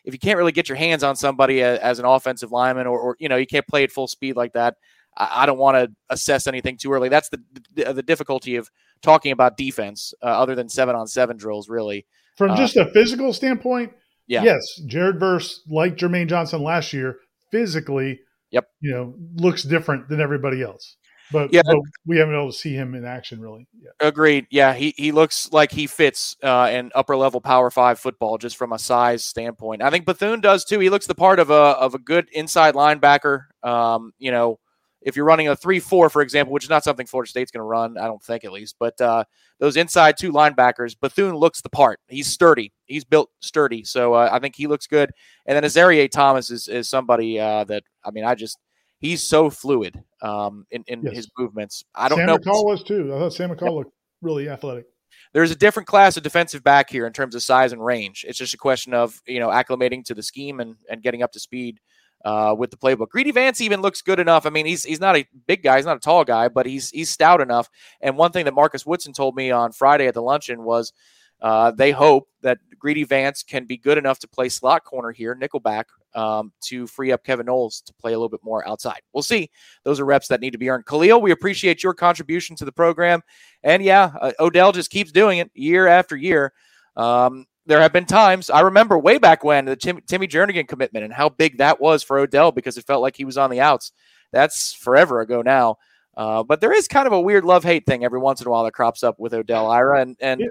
[0.04, 3.00] If you can't really get your hands on somebody as, as an offensive lineman, or,
[3.00, 4.76] or you know you can't play at full speed like that,
[5.18, 7.10] I, I don't want to assess anything too early.
[7.10, 7.42] That's the,
[7.74, 8.70] the the difficulty of
[9.02, 12.06] talking about defense, uh, other than seven on seven drills, really.
[12.38, 13.94] From Uh, just a physical standpoint,
[14.28, 14.44] Yeah.
[14.44, 17.18] yes, Jared Verse, like Jermaine Johnson last year,
[17.52, 18.20] physically,
[18.54, 18.70] Yep.
[18.80, 20.96] you know, looks different than everybody else.
[21.32, 21.62] But, Yeah.
[21.66, 23.68] but we haven't been able to see him in action really.
[23.82, 23.90] Yeah.
[24.08, 24.46] Agreed.
[24.52, 28.56] Yeah, he, he looks like he fits uh, in upper level Power Five football just
[28.56, 29.82] from a size standpoint.
[29.82, 30.80] I think Bethune does too.
[30.80, 33.46] He looks the part of a of a good inside linebacker.
[33.64, 34.60] Um, you know,
[35.06, 37.60] if you're running a three four, for example, which is not something Florida State's going
[37.60, 38.76] to run, I don't think at least.
[38.80, 39.24] But uh,
[39.60, 42.00] those inside two linebackers, Bethune looks the part.
[42.08, 42.72] He's sturdy.
[42.86, 43.84] He's built sturdy.
[43.84, 45.12] So uh, I think he looks good.
[45.46, 48.58] And then Azareye'h Thomas is is somebody uh, that I mean, I just
[49.00, 51.16] he's so fluid um, in in Yes.
[51.16, 51.84] his movements.
[51.94, 52.38] I don't Sam know.
[52.38, 53.14] McCall was too.
[53.14, 54.86] I thought Sam McCall looked really athletic.
[55.34, 58.26] there's a different class of defensive back here in terms of size and range.
[58.28, 61.32] It's just a question of you know acclimating to the scheme and and getting up
[61.34, 61.80] to speed
[62.24, 63.10] uh, with the playbook.
[63.10, 64.46] Greedy Vance even looks good enough.
[64.46, 66.90] I mean, he's he's not a big guy, he's not a tall guy, but he's
[66.90, 67.70] he's stout enough.
[68.02, 70.94] And one thing that Marcus Woodson told me on Friday at the luncheon was.
[71.42, 75.36] Uh, they hope that Greedy Vance can be good enough to play slot corner here,
[75.36, 79.02] nickelback, um, to free up Kevin Knowles to play a little bit more outside.
[79.12, 79.50] We'll see.
[79.84, 80.86] Those are reps that need to be earned.
[80.86, 83.22] Khalil, we appreciate your contribution to the program.
[83.62, 86.54] And yeah, uh, Odell just keeps doing it year after year.
[86.96, 91.06] Um, there have been times I remember way back when the Tim, Timmy Jernigan commitment
[91.06, 93.62] and how big that was for Odell because it felt like he was on the
[93.62, 93.92] outs.
[94.32, 95.78] That's forever ago now.
[96.16, 98.50] Uh, but there is kind of a weird love hate thing every once in a
[98.50, 100.48] while that crops up with Odell Ira, and and Yeah.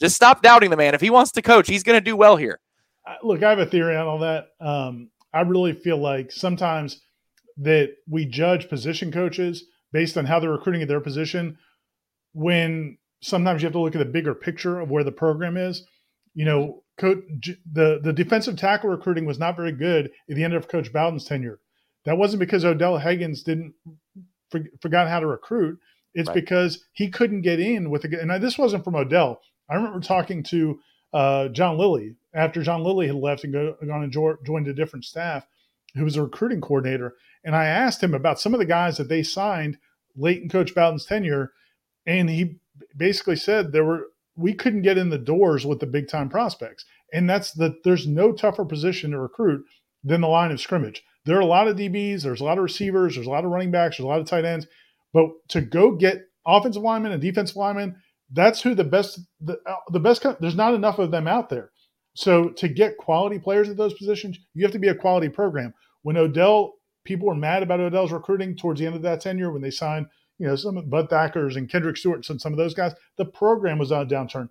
[0.00, 0.94] just stop doubting the man.
[0.94, 2.60] If he wants to coach, he's going to do well here.
[3.22, 4.48] Look, I have a theory on all that.
[4.60, 7.00] Um, I really feel like sometimes
[7.58, 11.56] that we judge position coaches based on how they're recruiting at their position
[12.32, 15.86] when sometimes you have to look at the bigger picture of where the program is.
[16.36, 17.24] You know, coach,
[17.72, 21.24] the, the defensive tackle recruiting was not very good at the end of Coach Bowden's
[21.24, 21.58] tenure.
[22.04, 23.74] That wasn't because Odell Haggins didn't
[24.50, 25.80] for, forgot how to recruit.
[26.14, 26.34] It's Right.
[26.34, 28.20] because he couldn't get in with the.
[28.20, 29.40] And this wasn't from Odell.
[29.68, 30.78] I remember talking to
[31.12, 34.74] uh, John Lilly after John Lilly had left and go, gone and jo- joined a
[34.74, 35.46] different staff,
[35.94, 37.16] who was a recruiting coordinator.
[37.44, 39.78] And I asked him about some of the guys that they signed
[40.16, 41.52] late in Coach Bowden's tenure,
[42.06, 42.56] and he
[42.96, 46.84] basically said there were we couldn't get in the doors with the big time prospects,
[47.12, 49.64] and that's the there's no tougher position to recruit
[50.04, 51.02] than the line of scrimmage.
[51.24, 53.50] There are a lot of DBs, there's a lot of receivers, there's a lot of
[53.50, 54.66] running backs, there's a lot of tight ends,
[55.12, 57.96] but to go get offensive linemen and defensive linemen,
[58.32, 60.24] that's who the best the, uh, the best.
[60.40, 61.70] There's not enough of them out there.
[62.14, 65.74] So to get quality players at those positions, you have to be a quality program.
[66.02, 66.74] When Odell,
[67.04, 70.06] people were mad about Odell's recruiting towards the end of that tenure when they signed,
[70.38, 72.94] you know, some of Bud Thackers and Kendrick Stewart and some of those guys.
[73.16, 74.48] The program was on a downturn.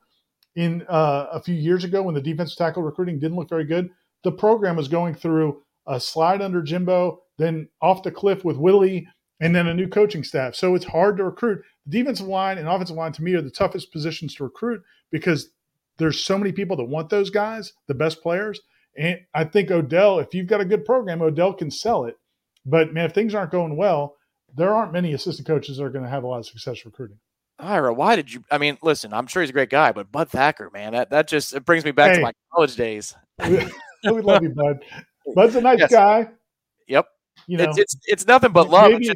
[0.55, 3.89] In uh, a few years ago, when the defensive tackle recruiting didn't look very good,
[4.23, 9.07] the program was going through a slide under Jimbo, then off the cliff with Willie,
[9.39, 10.55] and then a new coaching staff.
[10.55, 11.61] So it's hard to recruit.
[11.85, 14.81] The defensive line and offensive line to me are the toughest positions to recruit
[15.11, 15.49] because
[15.97, 18.59] there's so many people that want those guys, the best players,
[18.97, 22.15] And I think Odell, if you've got a good program, Odell can sell it.
[22.65, 24.15] But man, if things aren't going well,
[24.55, 27.17] there aren't many assistant coaches that are going to have a lot of success recruiting.
[27.59, 28.43] Ira, why did you?
[28.51, 31.27] I mean, listen, I'm sure he's a great guy, but Bud Thacker, man, that that
[31.27, 32.17] just it brings me back Hey.
[32.17, 33.15] to my college days.
[33.47, 33.57] we,
[34.11, 34.79] we love you, Bud.
[35.35, 35.91] Bud's a nice Yes.
[35.91, 36.27] guy.
[36.87, 37.07] Yep,
[37.47, 38.91] You know, it's, it's it's nothing but love.
[38.91, 39.09] maybe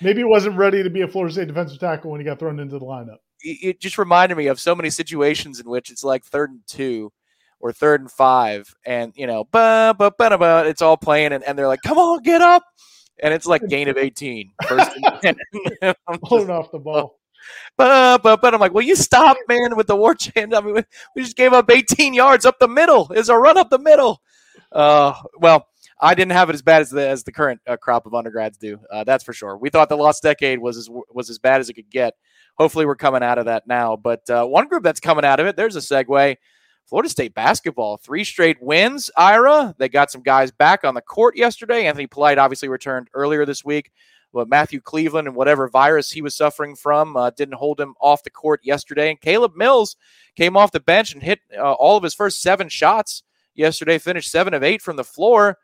[0.00, 2.58] maybe he wasn't ready to be a Florida State defensive tackle when he got thrown
[2.60, 3.18] into the lineup.
[3.42, 6.60] it it just reminded me of so many situations in which it's like third and
[6.66, 7.12] two
[7.60, 11.44] or third and five, and you know, ba ba ba ba, it's all playing, and,
[11.44, 12.64] and they're like, "Come on, get up!"
[13.22, 14.90] And it's like gain of eighteen, first
[15.22, 15.36] and 10.
[15.82, 17.18] I'm just, Holding off the ball.
[17.76, 18.48] But, ba, ba.
[18.52, 20.84] I'm like, "Will you stop, man?" With the war chant, I mean, we-
[21.16, 23.10] we just gave up 18 yards up the middle.
[23.12, 24.20] Is a run up the middle.
[24.70, 25.66] Uh, well,
[26.00, 28.58] I didn't have it as bad as the as the current uh, crop of undergrads
[28.58, 28.78] do.
[28.92, 29.56] Uh, that's for sure.
[29.56, 32.14] We thought the lost decade was as was as bad as it could get.
[32.58, 33.96] Hopefully, we're coming out of that now.
[33.96, 36.36] But uh, one group that's coming out of it, there's a segue.
[36.86, 39.10] Florida State basketball, three straight wins.
[39.16, 41.86] Ira, they got some guys back on the court yesterday.
[41.86, 43.90] Anthony Polite obviously returned earlier this week,
[44.32, 48.22] but Matthew Cleveland and whatever virus he was suffering from uh, didn't hold him off
[48.22, 49.10] the court yesterday.
[49.10, 49.96] And Caleb Mills
[50.36, 53.22] came off the bench and hit uh, all of his first seven shots
[53.54, 53.98] yesterday.
[53.98, 55.58] Finished seven of eight from the floor.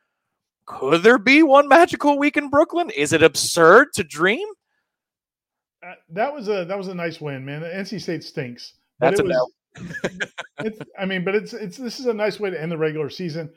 [0.67, 2.91] Could there be one magical week in Brooklyn?
[2.91, 4.47] Is it absurd to dream?
[5.83, 7.63] Uh, that was a that was a nice win, man.
[7.63, 8.75] NC State stinks.
[8.99, 9.53] That's it a was,
[10.99, 13.51] I mean, but it's it's this is a nice way to end the regular season.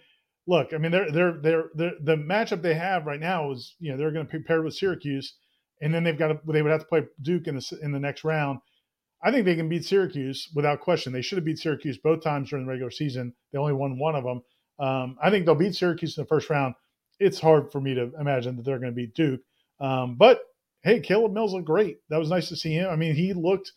[0.48, 3.92] Look, I mean, they're they're they're, they're the matchup they have right now is you
[3.92, 5.36] know they're going to prepare with Syracuse,
[5.82, 8.00] and then they've got to they would have to play Duke in the in the
[8.00, 8.60] next round.
[9.24, 11.14] I think they can beat Syracuse without question.
[11.14, 13.34] They should have beat Syracuse both times during the regular season.
[13.52, 14.42] They only won one of them.
[14.80, 16.74] Um, I think they'll beat Syracuse in the first round.
[17.20, 19.42] It's hard for me to imagine that they're going to beat Duke.
[19.80, 20.42] Um, but
[20.82, 22.00] hey, Caleb Mills looked great.
[22.10, 22.90] That was nice to see him.
[22.90, 23.72] I mean, he looked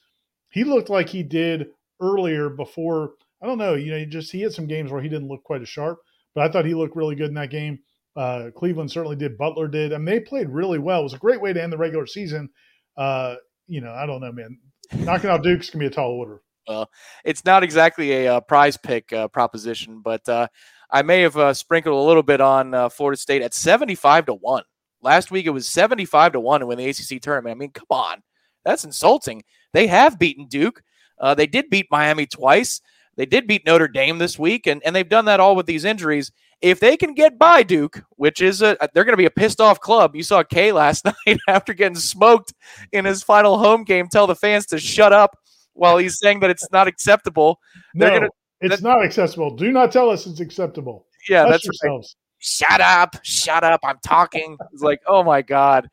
[0.51, 1.68] he looked like he did
[2.01, 3.12] earlier before.
[3.42, 3.74] I don't know.
[3.74, 5.99] You know, he just he had some games where he didn't look quite as sharp,
[6.34, 7.78] but I thought he looked really good in that game.
[8.16, 9.36] Uh, Cleveland certainly did.
[9.36, 9.90] Butler did.
[9.92, 11.01] Mean, they played really well.
[11.01, 12.49] It was a great way to end the regular season.
[12.97, 13.36] Uh,
[13.66, 14.59] you know, I don't know, man.
[14.95, 16.42] Knocking out Duke's gonna be a tall order.
[16.68, 16.90] Well,
[17.24, 20.47] it's not exactly a uh, prize pick uh, proposition, but uh,
[20.90, 24.34] I may have uh, sprinkled a little bit on uh, Florida State at 75 to
[24.34, 24.62] 1.
[25.03, 27.57] Last week it was 75 to 1 to win the ACC tournament.
[27.57, 28.22] I mean, come on.
[28.64, 29.42] That's insulting.
[29.74, 30.82] They have beaten Duke.
[31.18, 32.80] Uh, they did beat Miami twice.
[33.16, 35.84] They did beat Notre Dame this week, and, and they've done that all with these
[35.84, 36.32] injuries.
[36.60, 39.60] If they can get by Duke, which is a, they're going to be a pissed
[39.60, 40.16] off club.
[40.16, 42.54] You saw K last night after getting smoked
[42.92, 45.38] in his final home game tell the fans to shut up
[45.74, 47.60] while he's saying that it's not acceptable.
[47.94, 48.28] No, gonna-
[48.60, 49.54] it's not acceptable.
[49.54, 51.06] Do not tell us it's acceptable.
[51.28, 51.74] Yeah, that's right.
[51.82, 52.16] yourselves.
[52.38, 53.80] Shut up, shut up.
[53.84, 54.56] I'm talking.
[54.72, 55.88] It's like, oh my god.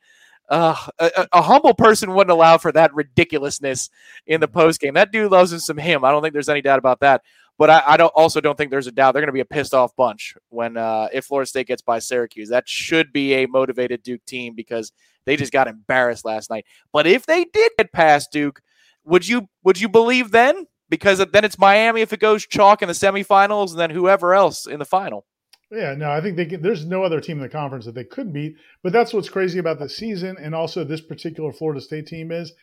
[0.52, 3.89] Uh, a, a- humble person wouldn't allow for that ridiculousness
[4.28, 4.95] in the post game.
[4.95, 6.04] That dude loves him some him.
[6.04, 7.22] I don't think there's any doubt about that.
[7.58, 9.45] But I, I don't also don't think there's a doubt they're going to be a
[9.45, 12.49] pissed off bunch when uh, if Florida State gets by Syracuse.
[12.49, 14.91] That should be a motivated Duke team because
[15.26, 16.66] they just got embarrassed last night.
[16.91, 18.62] But if they did get past Duke,
[19.06, 20.68] would you would you believe then?
[20.89, 24.66] Because then it's Miami if it goes chalk in the semifinals, and then whoever else
[24.66, 25.26] in the final.
[25.72, 28.34] Yeah, no, I think they there's no other team in the conference that they could
[28.34, 28.55] beat.
[28.84, 32.53] But that's what's crazy about the season and also this particular Florida State team is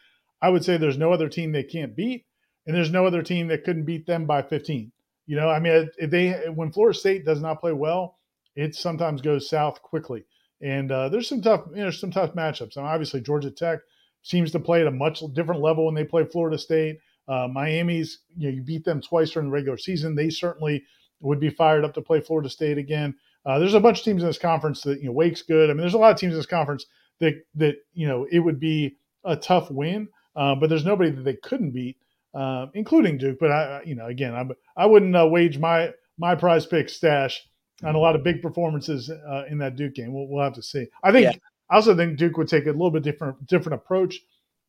[0.43, 2.27] I would say there's no other team they can't beat,
[2.67, 4.93] and there's no other team that couldn't beat them by 15.
[5.27, 8.19] You know, I mean, if they when Florida State does not play well,
[8.55, 10.25] it sometimes goes south quickly.
[10.61, 12.77] And uh, there's some tough, you know, some tough matchups.
[12.77, 13.81] And obviously, Georgia Tech
[14.23, 16.99] seems to play at a much different level when they play Florida State.
[17.29, 20.15] Uh, Miami's, you know, you beat them twice during the regular season.
[20.15, 20.85] They certainly
[21.21, 23.15] would be fired up to play Florida State again.
[23.47, 25.71] Uh, there's a bunch of teams in this conference that you know Wake's good.
[25.71, 26.87] I mean, there's a lot of teams in this conference
[27.21, 31.23] that that you know it would be a tough win, uh, but there's nobody that
[31.23, 31.97] they couldn't beat,
[32.35, 33.39] uh, including Duke.
[33.41, 34.45] But I, you know, again, I
[34.83, 37.41] I wouldn't uh, wage my my prize pick stash
[37.85, 40.13] on a lot of big performances uh, in that Duke game.
[40.13, 40.87] We'll, we'll have to see.
[41.05, 41.39] I think Yeah.
[41.71, 44.19] I also think Duke would take a little bit different different approach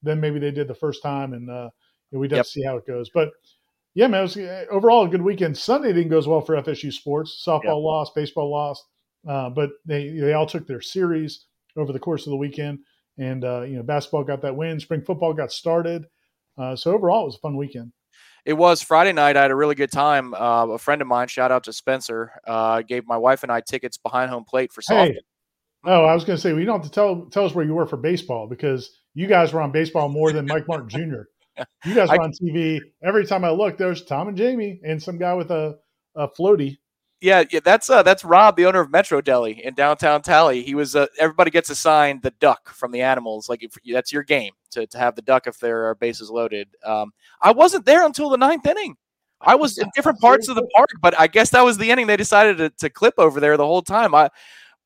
[0.03, 1.69] than maybe they did the first time, and uh,
[2.11, 2.45] we'd have Yep.
[2.45, 3.09] to see how it goes.
[3.09, 3.29] But
[3.95, 5.57] yeah, man, it was uh, overall a good weekend.
[5.57, 7.43] Sunday didn't go as well for FSU sports.
[7.45, 7.73] Softball Yeah.
[7.73, 8.85] lost, baseball lost,
[9.27, 11.45] uh, but they they all took their series
[11.77, 12.79] over the course of the weekend,
[13.17, 14.79] and uh, you know basketball got that win.
[14.79, 16.05] Spring football got started.
[16.57, 17.91] Uh, so overall, it was a fun weekend.
[18.45, 19.37] It was Friday night.
[19.37, 20.33] I had a really good time.
[20.33, 23.61] Uh, a friend of mine, shout out to Spencer, uh, gave my wife and I
[23.61, 25.05] tickets behind home plate for softball.
[25.07, 25.19] Hey,
[25.85, 27.73] oh, I was going to say we don't have to tell tell us where you
[27.73, 31.23] were for baseball because you guys were on baseball more than Mike Martin Jr.
[31.85, 33.77] You guys were on TV every time I look.
[33.77, 35.79] There's Tom and Jamie and some guy with a
[36.15, 36.77] a floaty.
[37.21, 40.63] Yeah, yeah, that's uh, that's Rob, the owner of Metro Deli in downtown Tally.
[40.63, 43.49] He was uh, everybody gets assigned the duck from the animals.
[43.49, 46.69] Like if, that's your game to, to have the duck if there are bases loaded.
[46.85, 48.95] Um, I wasn't there until the ninth inning.
[49.41, 52.07] I was in different parts of the park, but I guess that was the inning
[52.07, 54.13] they decided to, to clip over there the whole time.
[54.15, 54.29] I,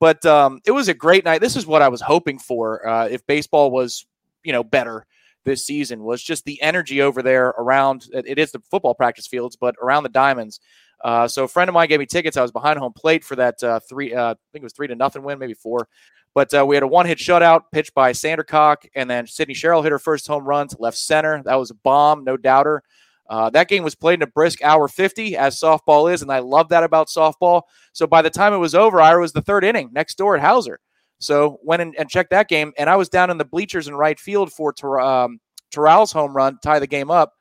[0.00, 1.40] but um, it was a great night.
[1.40, 2.86] This is what I was hoping for.
[2.86, 4.06] Uh, if baseball was,
[4.42, 5.06] you know, better
[5.44, 8.06] this season, was just the energy over there around.
[8.12, 10.60] It is the football practice fields, but around the diamonds.
[11.02, 12.36] Uh, so a friend of mine gave me tickets.
[12.36, 14.14] I was behind home plate for that uh, three.
[14.14, 15.88] Uh, I think it was three to nothing win, maybe four.
[16.34, 19.82] But uh, we had a one hit shutout pitched by Sandercock, and then Sydney Sherrill
[19.82, 21.42] hit her first home run to left center.
[21.44, 22.82] That was a bomb, no doubter.
[23.28, 26.40] Uh, that game was played in a brisk hour 50, as softball is, and I
[26.40, 27.62] love that about softball.
[27.92, 30.42] So by the time it was over, I was the third inning next door at
[30.42, 30.76] Howser.
[31.24, 33.94] So went in and checked that game, and I was down in the bleachers in
[33.94, 37.32] right field for Ter- um, Terrell's home run, tie the game up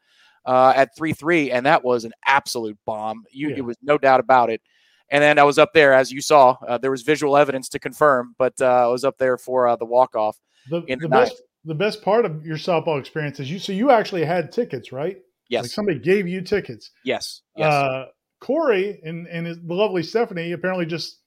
[0.46, 3.24] uh, at 3 3, and that was an absolute bomb.
[3.32, 3.58] You, yeah.
[3.58, 4.62] It was no doubt about it.
[5.10, 7.80] And then I was up there, as you saw, uh, there was visual evidence to
[7.80, 10.40] confirm, but uh, I was up there for uh, the walk off.
[10.70, 13.60] The, the, best, the best part of your softball experience is you.
[13.60, 15.18] So you actually had tickets, right?
[15.50, 15.66] Yes.
[15.66, 16.90] Like somebody gave you tickets.
[17.04, 17.42] Yes.
[17.56, 17.72] Yes.
[17.72, 18.06] Uh,
[18.40, 21.20] Corey and and his, the lovely Stephanie apparently just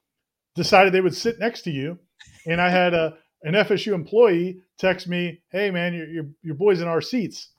[0.55, 1.99] decided they would sit next to you,
[2.47, 6.81] and I had a an FSU employee text me, "Hey man, your your, your boys
[6.81, 7.51] in our seats."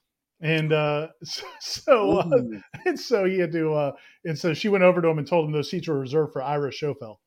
[0.42, 1.08] And uh,
[1.60, 2.40] so, uh,
[2.86, 3.92] and so he had to, uh,
[4.26, 6.42] and so she went over to him and told him those seats were reserved for
[6.42, 7.18] Ira Schoffel,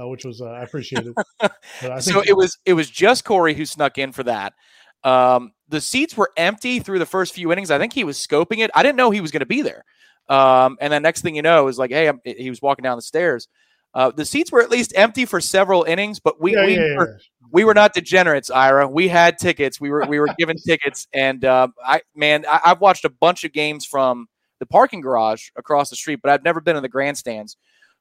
[0.00, 1.14] uh, which was uh, I appreciated.
[2.00, 4.54] so it was it was just Corey who snuck in for that.
[5.02, 7.70] Um, the seats were empty through the first few innings.
[7.70, 8.70] I think he was scoping it.
[8.74, 9.84] I didn't know he was going to be there.
[10.28, 12.96] Um, and then next thing you know, is like, hey, I'm, he was walking down
[12.96, 13.48] the stairs.
[13.94, 16.96] Uh, the seats were at least empty for several innings, but we yeah, we, yeah,
[16.96, 17.46] were, yeah.
[17.52, 18.88] we were not degenerates, Ira.
[18.88, 19.80] We had tickets.
[19.80, 23.44] We were we were given tickets, and uh, I man, I, I've watched a bunch
[23.44, 24.26] of games from
[24.58, 27.56] the parking garage across the street, but I've never been in the grandstands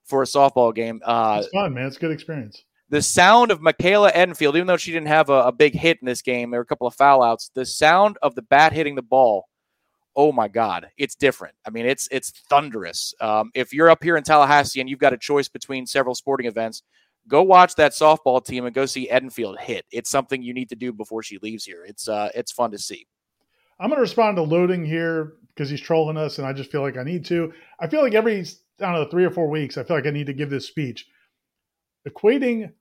[0.06, 1.02] for a softball game.
[1.06, 1.88] Uh, it's fun, man.
[1.88, 2.64] It's a good experience
[2.94, 6.06] the sound of Michaela Edenfield, even though she didn't have a, a, big hit in
[6.06, 7.50] this game, there were a couple of foul outs.
[7.56, 9.48] The sound of the bat hitting the ball,
[10.16, 11.56] oh my God, it's different.
[11.66, 13.14] I mean, it's it's thunderous.
[13.20, 16.48] Um, if you're up here in Tallahassee and you've got a choice between several sporting
[16.48, 16.84] events,
[17.28, 19.86] go watch that softball team and go see Edenfield hit.
[19.92, 21.84] It's something you need to do before she leaves here.
[21.86, 23.08] It's uh, it's fun to see.
[23.80, 26.82] I'm going to respond to loading here because he's trolling us, and I just feel
[26.82, 27.54] like I need to.
[27.80, 28.46] I feel like every I
[28.80, 31.08] don't know three or four weeks, I feel like I need to give this speech
[32.08, 32.72] equating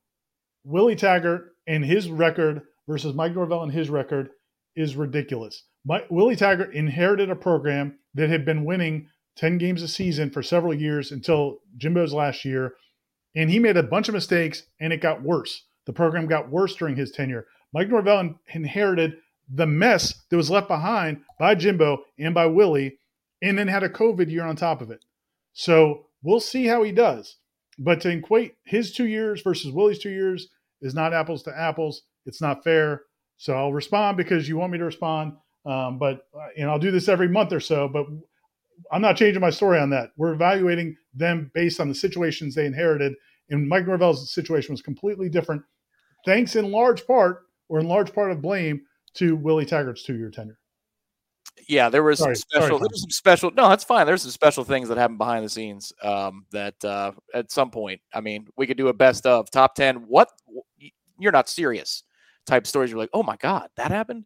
[0.64, 4.30] Willie Taggart and his record versus Mike Norvell and his record
[4.74, 5.64] is ridiculous.
[5.84, 10.42] Mike, Willie Taggart inherited a program that had been winning 10 games a season for
[10.42, 12.74] several years until Jimbo's last year.
[13.34, 15.64] And he made a bunch of mistakes and it got worse.
[15.86, 17.46] The program got worse during his tenure.
[17.72, 19.16] Mike Norvell inherited
[19.52, 22.98] the mess that was left behind by Jimbo and by Willie,
[23.42, 25.04] and then had a COVID year on top of it.
[25.52, 27.36] So we'll see how he does.
[27.78, 30.48] But to equate his two years versus Willie's two years
[30.80, 32.02] is not apples to apples.
[32.24, 33.02] It's not fair.
[33.36, 35.32] So I'll respond because you want me to respond.
[35.64, 37.88] Um, but uh, and I'll do this every month or so.
[37.88, 38.06] But
[38.90, 40.10] I'm not changing my story on that.
[40.16, 43.14] We're evaluating them based on the situations they inherited.
[43.50, 45.62] And Mike Norvell's situation was completely different,
[46.24, 48.82] thanks in large part or in large part of blame
[49.14, 50.58] to Willie Taggart's two year tenure
[51.68, 52.68] yeah, there was sorry, some special.
[52.68, 53.50] Sorry, there was some special.
[53.50, 54.06] No, that's fine.
[54.06, 55.92] There's some special things that happen behind the scenes.
[56.02, 59.74] Um, that uh, at some point, I mean, we could do a best of top
[59.74, 59.96] ten.
[60.08, 60.28] What
[61.18, 62.04] you're not serious
[62.46, 62.90] type stories.
[62.90, 64.24] You're like, oh my god, that happened.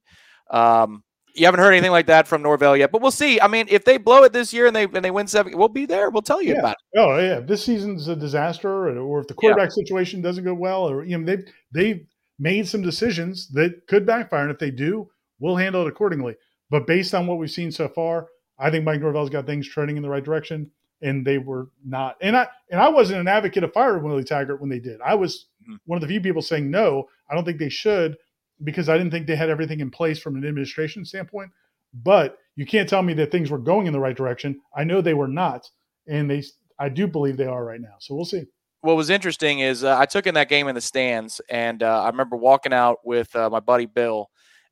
[0.50, 1.02] Um,
[1.36, 3.40] you haven't heard anything like that from Norvell yet, but we'll see.
[3.40, 5.68] I mean, if they blow it this year and they and they win seven, we'll
[5.68, 6.10] be there.
[6.10, 6.60] We'll tell you yeah.
[6.60, 6.98] about it.
[6.98, 9.84] Oh yeah, this season's a disaster, or, or if the quarterback yeah.
[9.84, 12.06] situation doesn't go well, or you know they've they've
[12.38, 15.08] made some decisions that could backfire, and if they do,
[15.38, 16.34] we'll handle it accordingly.
[16.70, 18.28] But based on what we've seen so far,
[18.58, 20.70] I think Mike Norvell's got things trending in the right direction,
[21.02, 22.16] and they were not.
[22.20, 25.00] And I and I wasn't an advocate of firing Willie Taggart when they did.
[25.00, 25.76] I was mm-hmm.
[25.86, 27.08] one of the few people saying no.
[27.28, 28.16] I don't think they should
[28.64, 31.50] because I didn't think they had everything in place from an administration standpoint.
[31.94, 34.60] But you can't tell me that things were going in the right direction.
[34.76, 35.68] I know they were not,
[36.06, 36.42] and they
[36.78, 37.96] I do believe they are right now.
[38.00, 38.44] So we'll see.
[38.82, 42.02] What was interesting is uh, I took in that game in the stands, and uh,
[42.02, 44.28] I remember walking out with uh, my buddy Bill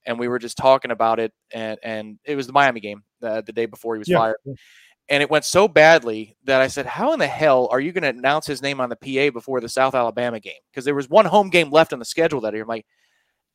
[0.07, 3.41] and we were just talking about it, and and it was the Miami game uh,
[3.41, 4.19] the day before he was yeah.
[4.19, 4.37] fired,
[5.09, 8.03] and it went so badly that I said, "How in the hell are you going
[8.03, 11.09] to announce his name on the PA before the South Alabama game?" Because there was
[11.09, 12.63] one home game left on the schedule that year.
[12.63, 12.87] I'm like,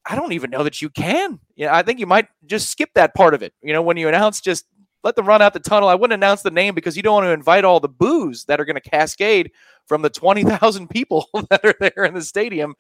[0.10, 1.40] I don't even know that you can.
[1.56, 3.54] Yeah, you know, I think you might just skip that part of it.
[3.62, 4.66] You know, when you announce just
[5.04, 5.88] let them run out the tunnel.
[5.88, 8.60] I wouldn't announce the name because you don't want to invite all the boos that
[8.60, 9.52] are going to cascade
[9.88, 12.76] from the 20,000 people that are there in the stadium.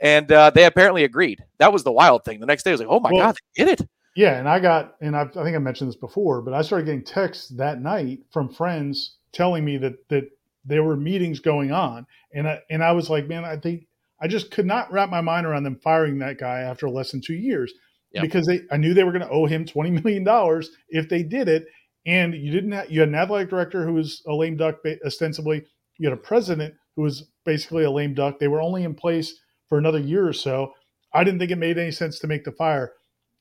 [0.00, 1.42] And uh, they apparently agreed.
[1.58, 2.40] That was the wild thing.
[2.40, 3.88] The next day, I was like, oh my well, God, they did it.
[4.14, 4.38] Yeah.
[4.38, 7.04] And I got, and I, I think I mentioned this before, but I started getting
[7.04, 10.28] texts that night from friends telling me that, that
[10.66, 12.06] there were meetings going on.
[12.34, 13.86] And I, and I was like, man, I think
[14.22, 17.20] I just could not wrap my mind around them firing that guy after less than
[17.20, 17.72] two years
[18.12, 18.22] yep.
[18.22, 21.48] because they, I knew they were going to owe him $20 million if they did
[21.48, 21.66] it.
[22.06, 25.64] and you didn't have, you had an athletic director who was a lame duck ostensibly.
[25.98, 28.38] You had a president who was basically a lame duck.
[28.38, 30.74] They were only in place for another year or so.
[31.12, 32.92] I didn't think it made any sense to make the fire,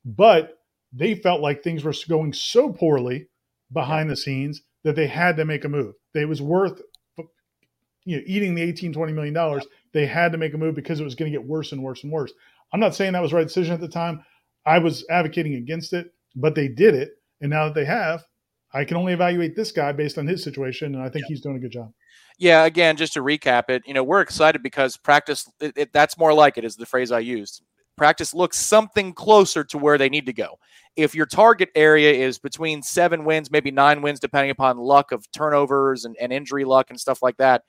[0.04, 0.58] but
[0.92, 3.28] they felt like things were going so poorly
[3.72, 5.96] behind the scenes that they had to make a move.
[6.14, 6.82] It was worth
[8.06, 9.66] you know eating the 18 20 million dollars.
[9.94, 12.04] They had to make a move because it was going to get worse and worse
[12.04, 12.32] and worse.
[12.74, 14.24] I'm not saying that was the right decision at the time.
[14.66, 17.12] I was advocating against it, but they did it.
[17.42, 18.24] And now that they have,
[18.74, 21.30] I can only evaluate this guy based on his situation, and I think yeah.
[21.30, 21.92] he's doing a good job.
[22.38, 26.18] Yeah, again, just to recap it, you know, we're excited because practice, it, it, that's
[26.18, 27.62] more like it, is the phrase I used.
[27.98, 30.58] Practice looks something closer to where they need to go.
[30.96, 35.30] If your target area is between seven wins, maybe nine wins, depending upon luck of
[35.32, 37.64] turnovers and, and injury luck and stuff like that,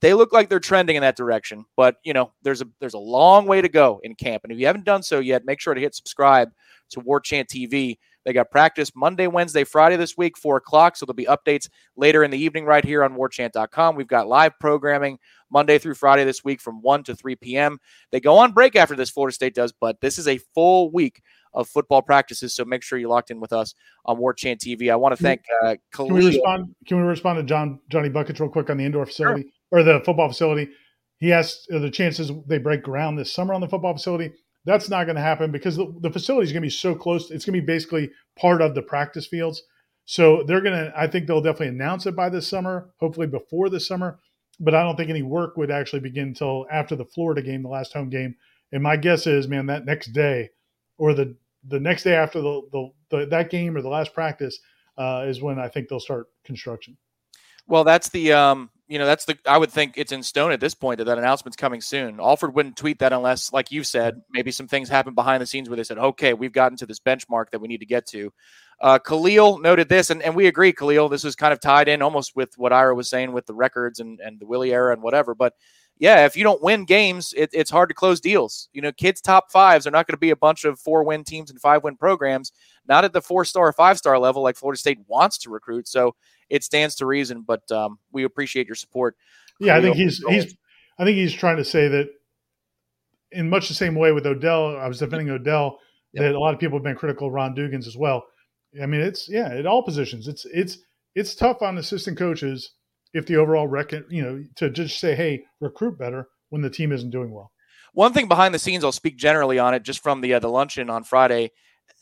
[0.00, 1.64] they look like they're trending in that direction.
[1.76, 4.58] But you know, there's a there's a long way to go in camp, and if
[4.58, 6.50] you haven't done so yet, make sure to hit subscribe
[6.90, 10.96] to War Chant TV they got practice Monday, Wednesday, Friday this week, 4 o'clock.
[10.96, 13.96] So there'll be updates later in the evening right here on warchant.com.
[13.96, 15.18] We've got live programming
[15.50, 17.78] Monday through Friday this week from 1 to 3 p.m.
[18.12, 21.22] They go on break after this, Florida State does, but this is a full week
[21.54, 22.54] of football practices.
[22.54, 23.74] So make sure you're locked in with us
[24.04, 24.92] on War Chant TV.
[24.92, 26.74] I want to thank uh, Can we respond?
[26.86, 29.50] Can we respond to John Johnny Buckets real quick on the indoor facility sure.
[29.70, 30.70] Or the football facility?
[31.18, 34.32] He asked uh, the chances they break ground this summer on the football facility.
[34.64, 37.30] That's not going to happen because the, the facility is going to be so close.
[37.30, 39.62] It's going to be basically part of the practice fields.
[40.04, 43.68] So they're going to, I think they'll definitely announce it by this summer, hopefully before
[43.68, 44.18] the summer.
[44.58, 47.68] But I don't think any work would actually begin until after the Florida game, the
[47.68, 48.34] last home game.
[48.72, 50.50] And my guess is, man, that next day
[50.98, 51.36] or the
[51.68, 54.58] the next day after the, the, the that game or the last practice
[54.98, 56.96] uh, is when I think they'll start construction.
[57.66, 60.58] Well, that's the um, you know, that's the I would think it's in stone at
[60.58, 62.18] this point that that announcement's coming soon.
[62.18, 65.68] Alford wouldn't tweet that unless, like you said, maybe some things happened behind the scenes
[65.68, 68.32] where they said, okay, we've gotten to this benchmark that we need to get to.
[68.80, 71.08] Uh, Khalil noted this, and, and we agree, Khalil.
[71.08, 74.00] This is kind of tied in almost with what Ira was saying with the records
[74.00, 75.36] and, and the Willie era and whatever.
[75.36, 75.54] But
[76.00, 78.70] yeah, if you don't win games, it, it's hard to close deals.
[78.72, 81.22] You know, kids' top fives are not going to be a bunch of four win
[81.22, 82.50] teams and five win programs,
[82.88, 85.86] not at the four star, five star level like Florida State wants to recruit.
[85.86, 86.16] So
[86.50, 87.42] it stands to reason.
[87.42, 89.16] But um, we appreciate your support.
[89.58, 90.56] Yeah, I think he's he's
[90.98, 92.08] I think he's trying to say that
[93.32, 94.76] in much the same way with Odell.
[94.76, 95.78] I was defending Odell
[96.12, 96.24] yep.
[96.24, 98.24] that a lot of people have been critical of Ron Dugans as well.
[98.80, 100.28] I mean, it's yeah, at all positions.
[100.28, 100.78] It's it's
[101.14, 102.72] it's tough on assistant coaches
[103.12, 106.92] if the overall record, you know, to just say, hey, recruit better when the team
[106.92, 107.50] isn't doing well.
[107.92, 110.48] One thing behind the scenes, I'll speak generally on it, just from the uh, the
[110.48, 111.50] luncheon on Friday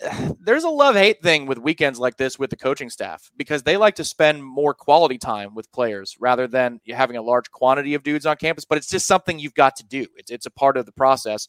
[0.40, 3.76] there's a love hate thing with weekends like this with the coaching staff because they
[3.76, 8.03] like to spend more quality time with players rather than having a large quantity of
[8.03, 8.64] dudes on campus.
[8.64, 10.07] But it's just something you've got to do.
[10.16, 11.49] It's it's a part of the process.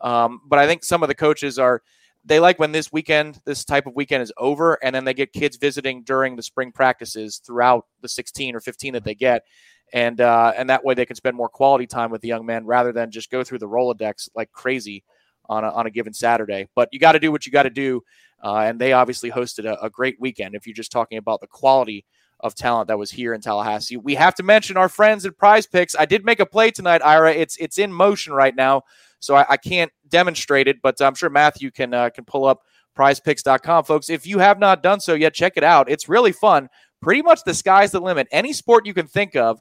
[0.00, 1.82] Um, but I think some of the coaches are
[2.24, 5.32] they like when this weekend, this type of weekend is over, and then they get
[5.32, 9.44] kids visiting during the spring practices throughout the 16 or 15 that they get,
[9.92, 12.66] and uh, and that way they can spend more quality time with the young men
[12.66, 15.04] rather than just go through the Rolodex like crazy
[15.48, 16.68] on a, on a given Saturday.
[16.74, 18.02] But you got to do what you got to do.
[18.42, 20.54] Uh, and they obviously hosted a, a, great weekend.
[20.54, 22.04] If you're just talking about the quality
[22.40, 25.66] of talent that was here in Tallahassee, we have to mention our friends at Prize
[25.66, 25.96] Picks.
[25.96, 27.32] I did make a play tonight, Ira.
[27.32, 28.82] It's it's in motion right now,
[29.20, 32.60] so I, I can't demonstrate it, but I'm sure Matthew can uh, can pull up
[32.96, 34.10] PrizePicks.com, folks.
[34.10, 35.90] If you have not done so yet, check it out.
[35.90, 36.68] It's really fun.
[37.00, 38.28] Pretty much the sky's the limit.
[38.30, 39.60] Any sport you can think of.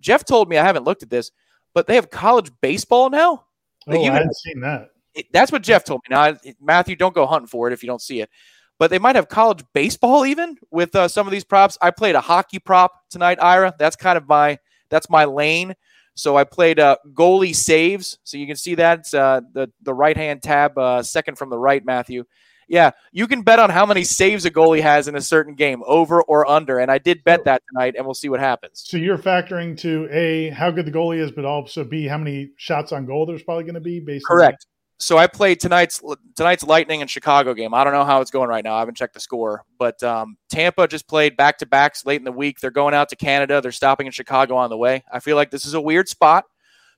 [0.00, 1.30] Jeff told me I haven't looked at this,
[1.74, 3.44] but they have college baseball now.
[3.88, 6.14] Oh, I haven't seen that it, that's what Jeff told me.
[6.14, 8.30] Now, Matthew, don't go hunting for it if you don't see it.
[8.78, 11.78] But they might have college baseball even with uh, some of these props.
[11.80, 13.74] I played a hockey prop tonight, Ira.
[13.78, 14.58] That's kind of my
[14.90, 15.74] that's my lane.
[16.14, 18.18] So I played uh, goalie saves.
[18.24, 21.58] So you can see that uh, the the right hand tab, uh, second from the
[21.58, 22.24] right, Matthew.
[22.68, 25.84] Yeah, you can bet on how many saves a goalie has in a certain game,
[25.86, 26.80] over or under.
[26.80, 28.82] And I did bet that tonight, and we'll see what happens.
[28.84, 32.50] So you're factoring to a how good the goalie is, but also b how many
[32.56, 34.26] shots on goal there's probably going to be based.
[34.26, 34.66] Correct
[34.98, 36.02] so I played tonight's
[36.36, 37.74] tonight's Lightning and Chicago game.
[37.74, 38.76] I don't know how it's going right now.
[38.76, 42.24] I haven't checked the score, but um, Tampa just played back to backs late in
[42.24, 42.60] the week.
[42.60, 43.60] They're going out to Canada.
[43.60, 45.04] They're stopping in Chicago on the way.
[45.12, 46.44] I feel like this is a weird spot.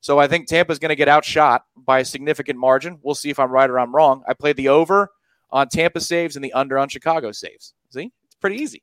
[0.01, 2.99] So I think Tampa's going to get outshot by a significant margin.
[3.03, 4.23] We'll see if I'm right or I'm wrong.
[4.29, 5.11] I played the over
[5.51, 7.75] on Tampa saves and the under on Chicago saves.
[7.91, 8.83] See, it's pretty easy.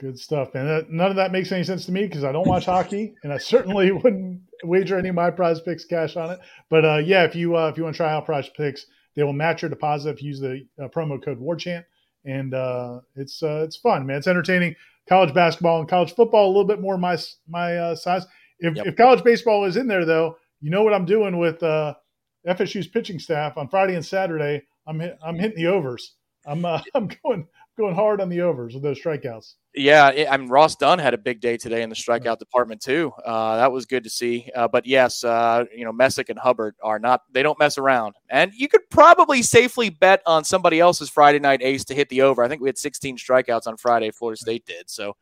[0.00, 0.86] Good stuff, man.
[0.90, 3.38] None of that makes any sense to me because I don't watch hockey, and I
[3.38, 6.40] certainly wouldn't wager any of my Prize Picks cash on it.
[6.68, 9.22] But uh, yeah, if you uh, if you want to try out Prize Picks, they
[9.22, 11.84] will match your deposit if you use the uh, promo code WarChant,
[12.24, 14.18] and uh, it's uh, it's fun, man.
[14.18, 14.74] It's entertaining.
[15.08, 17.16] College basketball and college football a little bit more my
[17.46, 18.26] my uh, size.
[18.58, 18.86] If, yep.
[18.86, 23.18] if college baseball is in there though, you know what I'm doing with FSU's pitching
[23.18, 24.62] staff on Friday and Saturday.
[24.86, 26.14] I'm hit, I'm hitting the overs.
[26.46, 26.64] I'm
[26.94, 29.54] I'm going going hard on the overs with those strikeouts.
[29.74, 32.80] Yeah, it, I mean Ross Dunn had a big day today in the strikeout department
[32.80, 33.12] too.
[33.24, 34.50] Uh, that was good to see.
[34.54, 38.14] Uh, but yes, uh, you know Messick and Hubbard are not; they don't mess around.
[38.30, 42.22] And you could probably safely bet on somebody else's Friday night ace to hit the
[42.22, 42.44] over.
[42.44, 44.10] I think we had 16 strikeouts on Friday.
[44.10, 44.88] Florida State did.
[44.88, 45.16] So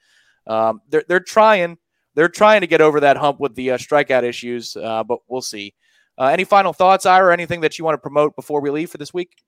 [0.47, 1.79] um, they're they're trying
[2.15, 4.77] they're trying to get over that hump with the uh, strikeout issues.
[4.77, 5.75] Uh, but we'll see.
[6.19, 7.33] Uh, any final thoughts, Ira?
[7.33, 9.43] Anything that you want to promote before we leave for this week?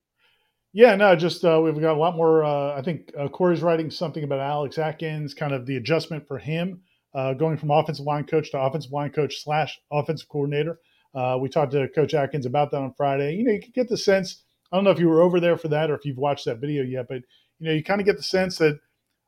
[0.75, 2.43] Yeah, no, just uh, we've got a lot more.
[2.43, 6.37] Uh, I think uh, Corey's writing something about Alex Atkins, kind of the adjustment for
[6.37, 6.81] him
[7.13, 10.81] uh, going from offensive line coach to offensive line coach slash offensive coordinator.
[11.15, 13.35] Uh, we talked to Coach Atkins about that on Friday.
[13.35, 14.43] You know, you can get the sense.
[14.69, 16.59] I don't know if you were over there for that or if you've watched that
[16.59, 17.21] video yet, but
[17.59, 18.77] you know, you kind of get the sense that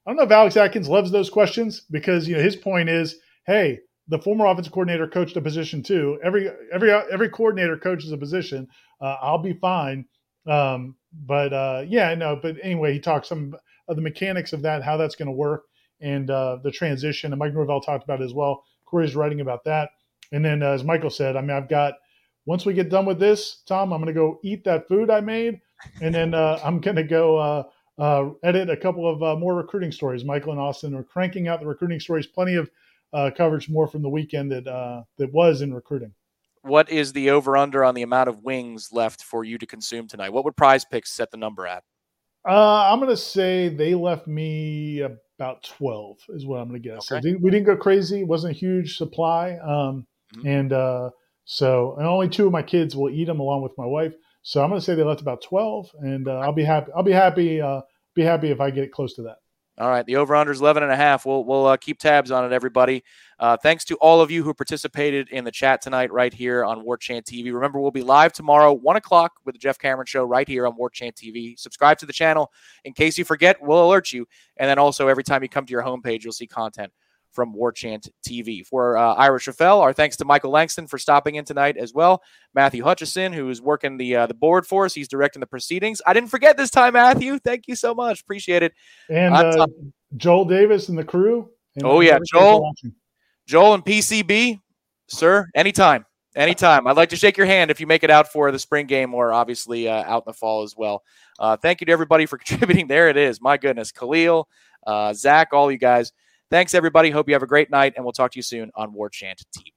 [0.05, 3.15] I don't know if Alex Atkins loves those questions because you know his point is,
[3.45, 3.79] hey,
[4.09, 6.19] the former offensive coordinator coached a position too.
[6.25, 8.67] Every every every coordinator coaches a position.
[8.99, 10.07] Uh, I'll be fine.
[10.45, 10.95] Um,
[11.25, 12.35] but uh, yeah, no.
[12.35, 13.55] But anyway, he talked some
[13.87, 15.63] of the mechanics of that, how that's going to work,
[16.01, 17.31] and uh, the transition.
[17.31, 18.63] And Mike Norvell talked about it as well.
[18.85, 19.89] Corey's writing about that.
[20.31, 21.95] And then, uh, as Michael said, I mean, I've got
[22.45, 25.19] once we get done with this, Tom, I'm going to go eat that food I
[25.19, 25.59] made,
[26.01, 27.63] and then uh, I'm going to go uh,
[27.97, 30.23] uh, edit a couple of more recruiting stories.
[30.23, 32.27] Michael and Austin are cranking out the recruiting stories.
[32.27, 32.69] Plenty of
[33.13, 36.13] uh, coverage more from the weekend that uh, that was in recruiting.
[36.67, 40.07] What is the over under on the amount of wings left for you to consume
[40.07, 40.29] tonight?
[40.29, 41.83] What would Prize Picks set the number at?
[42.47, 46.89] Uh, I'm going to say they left me about 12 is what I'm going to
[46.89, 47.11] guess.
[47.11, 47.21] Okay.
[47.21, 48.21] So we didn't go crazy.
[48.21, 49.57] It wasn't a huge supply.
[49.57, 50.45] Um, Mhm.
[50.45, 51.09] And uh,
[51.45, 54.13] so and only two of my kids will eat them along with my wife.
[54.41, 56.91] So I'm going to say they left about 12 and uh, I'll be happy.
[56.95, 57.61] I'll be happy.
[57.61, 57.81] Uh,
[58.15, 59.37] be happy if I get close to that.
[59.79, 61.23] All right, the over under is 11 and a half.
[61.23, 63.03] We'll, we'll uh, keep tabs on it, everybody.
[63.37, 66.83] Uh, thanks to all of you who participated in the chat tonight, right here on
[66.83, 67.53] War Chant TV.
[67.53, 70.75] Remember, we'll be live tomorrow, 1 o'clock, with the Jeff Cameron Show right here on
[70.75, 71.59] War Chant TV.
[71.59, 72.51] Subscribe to the channel.
[72.85, 74.27] In case you forget, we'll alert you.
[74.57, 76.91] And then also, every time you come to your homepage, you'll see content
[77.31, 78.65] from War Chant TV.
[78.65, 82.21] For uh, Ira Schoffel, our thanks to Michael Langston for stopping in tonight as well.
[82.53, 86.01] Matthew Hutchison, who is working the uh, the board for us, he's directing the proceedings.
[86.05, 87.39] I didn't forget this time, Matthew.
[87.39, 88.21] Thank you so much.
[88.21, 88.73] Appreciate it.
[89.09, 89.67] And uh,
[90.15, 91.49] Joel Davis and the crew.
[91.75, 92.73] And Oh, yeah, Joel.
[93.45, 94.59] Joel and PCB,
[95.07, 96.05] sir, anytime.
[96.35, 96.85] Anytime.
[96.85, 99.15] I'd like to shake your hand if you make it out for the spring game
[99.15, 101.01] or obviously uh, out in the fall as well.
[101.39, 102.87] Uh, thank you to everybody for contributing.
[102.87, 103.41] There it is.
[103.41, 103.91] My goodness.
[103.91, 104.47] Khalil,
[104.85, 106.11] uh, Zach, all you guys.
[106.49, 107.09] Thanks, everybody.
[107.09, 109.43] Hope you have a great night, and we'll talk to you soon on War Chant
[109.57, 109.76] TV.